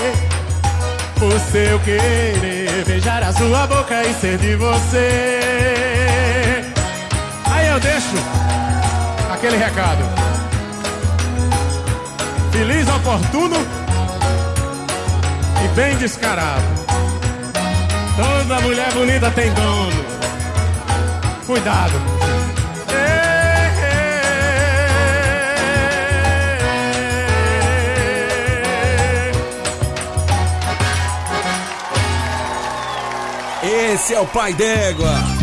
[1.22, 6.35] O seu querer beijar a sua boca e ser de você.
[7.76, 8.16] Eu deixo
[9.34, 10.02] aquele recado.
[12.50, 13.58] Feliz, oportuno
[15.62, 16.64] e bem descarado.
[18.16, 20.06] Toda mulher bonita tem dono.
[21.46, 22.00] Cuidado.
[33.62, 35.35] Esse é o pai d'égua.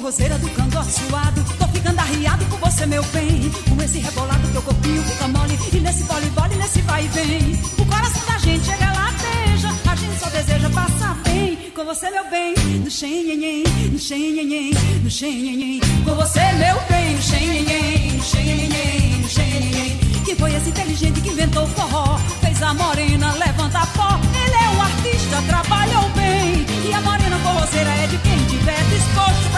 [0.00, 3.50] Coroseira do cangote suado Tô ficando arriado com você, meu bem.
[3.68, 5.58] Com esse rebolado teu corpinho fica mole.
[5.74, 7.60] E nesse vole, vole, nesse vai e vem.
[7.78, 11.70] O coração da gente é chega lá, beija A gente só deseja passar bem.
[11.74, 12.54] Com você, meu bem.
[12.82, 14.72] No xenhenhen, no xenhenhen,
[15.02, 17.16] no xenhenhen Com você, meu bem.
[17.16, 22.16] No xenhenhen, no xenhenhen, no xenhenhen que foi esse inteligente que inventou o forró?
[22.40, 24.18] Fez a morena levantar pó.
[24.44, 26.64] Ele é um artista, trabalhou bem.
[26.88, 29.49] E a morena forrozeira é de quem tiver disposto.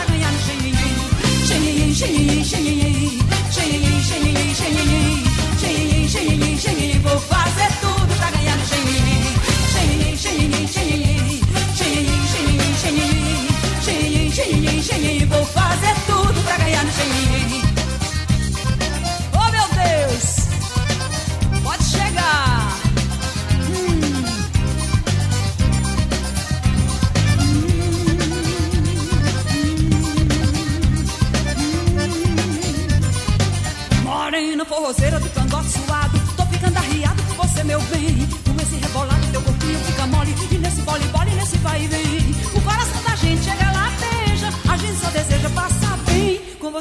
[15.33, 17.62] Vou fazer tudo pra ganhar no xenhenhen.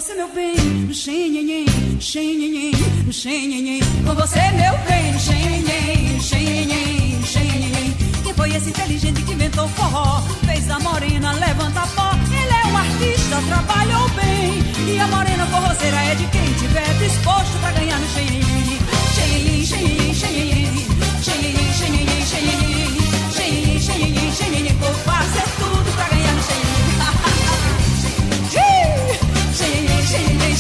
[0.02, 1.66] Você, meu bem No xenhenhen,
[2.00, 2.72] xenhenhen
[4.02, 6.20] No Com você, meu bem No xenhenhen,
[7.24, 12.68] xenhenhen Quem foi esse inteligente que inventou forró Fez a morena, levanta pó Ele é
[12.68, 18.00] um artista, trabalhou bem E a morena forrozeira é de quem tiver disposto pra ganhar
[18.00, 18.80] no xenhenhen
[19.14, 20.92] Xenhenhen, xenhenhen, xenhenhen
[21.22, 23.02] Xenhenhen, xenhenhen, xenhenhen
[23.36, 25.61] Xenhenhen, xenhenhen, xenhenhen Vou fazer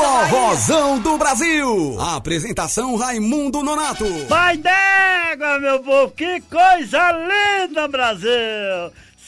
[0.00, 2.00] Forrozão do Brasil.
[2.00, 4.06] Apresentação Raimundo Nonato.
[4.30, 8.30] Pai d'égua, meu povo, que coisa linda, Brasil!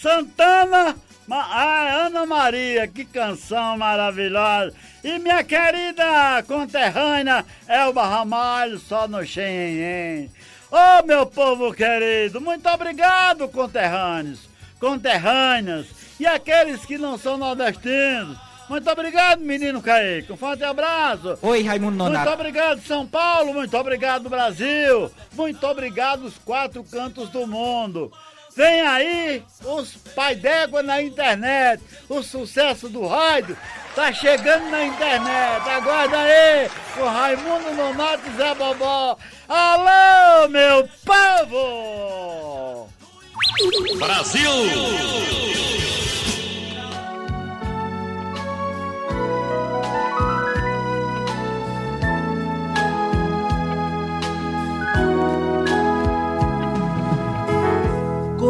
[0.01, 0.97] Santana,
[1.29, 4.73] Ma- Ana Maria, que canção maravilhosa!
[5.05, 10.31] E minha querida conterrânea Elba Ramalho, só no Xenhen.
[10.71, 14.49] Ô, meu povo querido, muito obrigado, conterrâneos,
[14.81, 15.85] conterrâneas
[16.19, 18.39] e aqueles que não são nordestinos.
[18.69, 20.33] Muito obrigado, menino Kaique.
[20.33, 21.39] Um forte abraço.
[21.43, 22.25] Oi, Raimundo Nonato.
[22.27, 23.53] Muito obrigado, São Paulo.
[23.53, 25.11] Muito obrigado, Brasil.
[25.35, 28.13] Muito obrigado, os quatro cantos do mundo.
[28.55, 31.83] Vem aí os pai d'égua na internet.
[32.09, 33.57] O sucesso do rádio
[33.95, 35.69] tá chegando na internet.
[35.69, 39.17] Aguarda aí com Raimundo Nonato e Zé Bobó.
[39.49, 42.89] Alô, meu povo!
[43.99, 44.51] Brasil!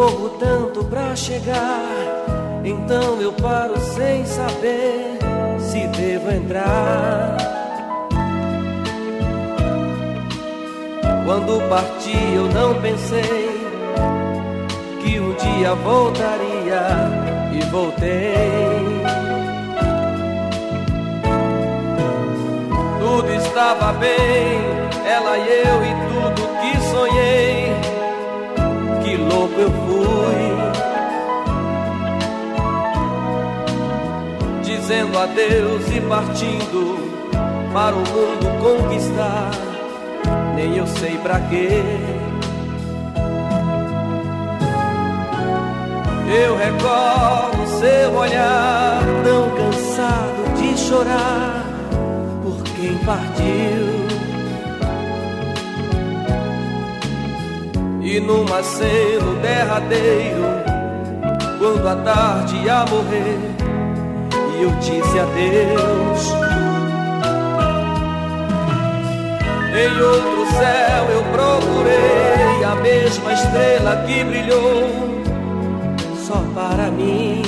[0.02, 1.86] Corro tanto pra chegar,
[2.64, 5.16] então eu paro sem saber
[5.60, 7.36] se devo entrar.
[11.24, 13.62] Quando parti eu não pensei
[15.04, 16.82] que um dia voltaria
[17.52, 18.82] e voltei.
[22.98, 24.58] Tudo estava bem,
[25.06, 27.61] ela e eu e tudo que sonhei.
[29.12, 30.48] Que louco eu fui,
[34.62, 36.98] dizendo adeus e partindo
[37.74, 39.50] para o mundo conquistar.
[40.54, 41.82] Nem eu sei pra quê.
[46.34, 51.66] Eu recordo seu olhar tão cansado de chorar
[52.42, 54.11] por quem partiu.
[58.12, 60.42] E num aceno derradeiro,
[61.58, 63.38] quando a tarde ia morrer,
[64.54, 66.26] e eu disse adeus.
[69.74, 74.90] Em outro céu eu procurei a mesma estrela que brilhou
[76.18, 77.40] só para mim.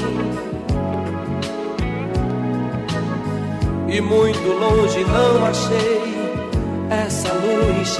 [3.87, 6.01] E muito longe não achei
[6.89, 7.99] essa luz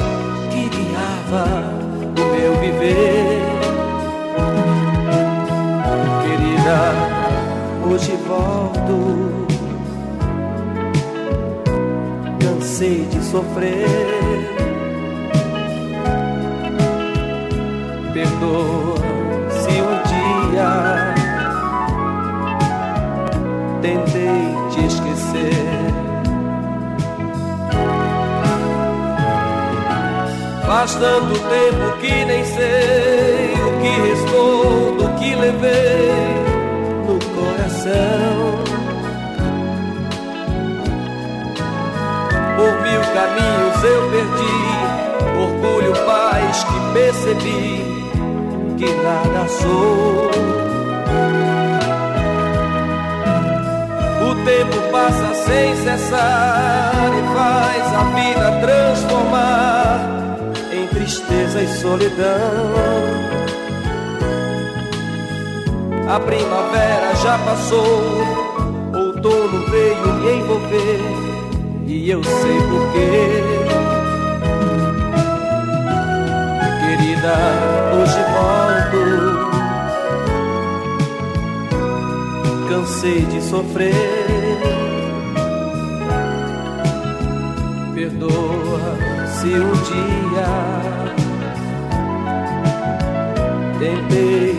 [0.51, 1.84] que guiava
[2.21, 3.43] o meu meu viver.
[6.23, 6.79] Querida,
[7.91, 8.97] hoje volto.
[12.41, 13.87] Cansei de sofrer.
[18.13, 18.97] Perdoa
[19.51, 21.15] se um dia
[23.83, 24.54] tentei
[30.75, 36.11] Faz tanto tempo que nem sei o que restou do que levei
[37.07, 38.59] no coração.
[42.57, 44.59] Por mil caminhos eu perdi
[45.39, 47.85] orgulho, paz que percebi
[48.77, 50.29] que nada sou.
[54.29, 60.14] O tempo passa sem cessar e faz a vida transformar
[61.05, 62.25] tristeza e solidão.
[66.09, 68.23] A primavera já passou,
[68.95, 71.01] outono veio me envolver
[71.87, 73.43] e eu sei porquê.
[76.81, 77.35] Querida,
[77.93, 79.05] hoje volto.
[82.69, 83.95] Cansei de sofrer.
[87.95, 88.74] Perdoa
[89.45, 90.47] se um dia
[93.79, 94.55] tentei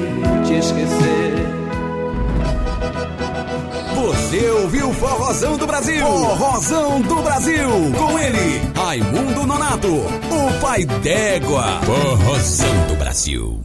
[0.46, 1.34] te esquecer.
[3.96, 6.06] Você ouviu Forrozão do Brasil?
[6.06, 7.70] Forrozão do Brasil.
[7.98, 11.82] Com ele, Raimundo Nonato, o pai d'égua.
[11.82, 13.60] Forrozão do Brasil.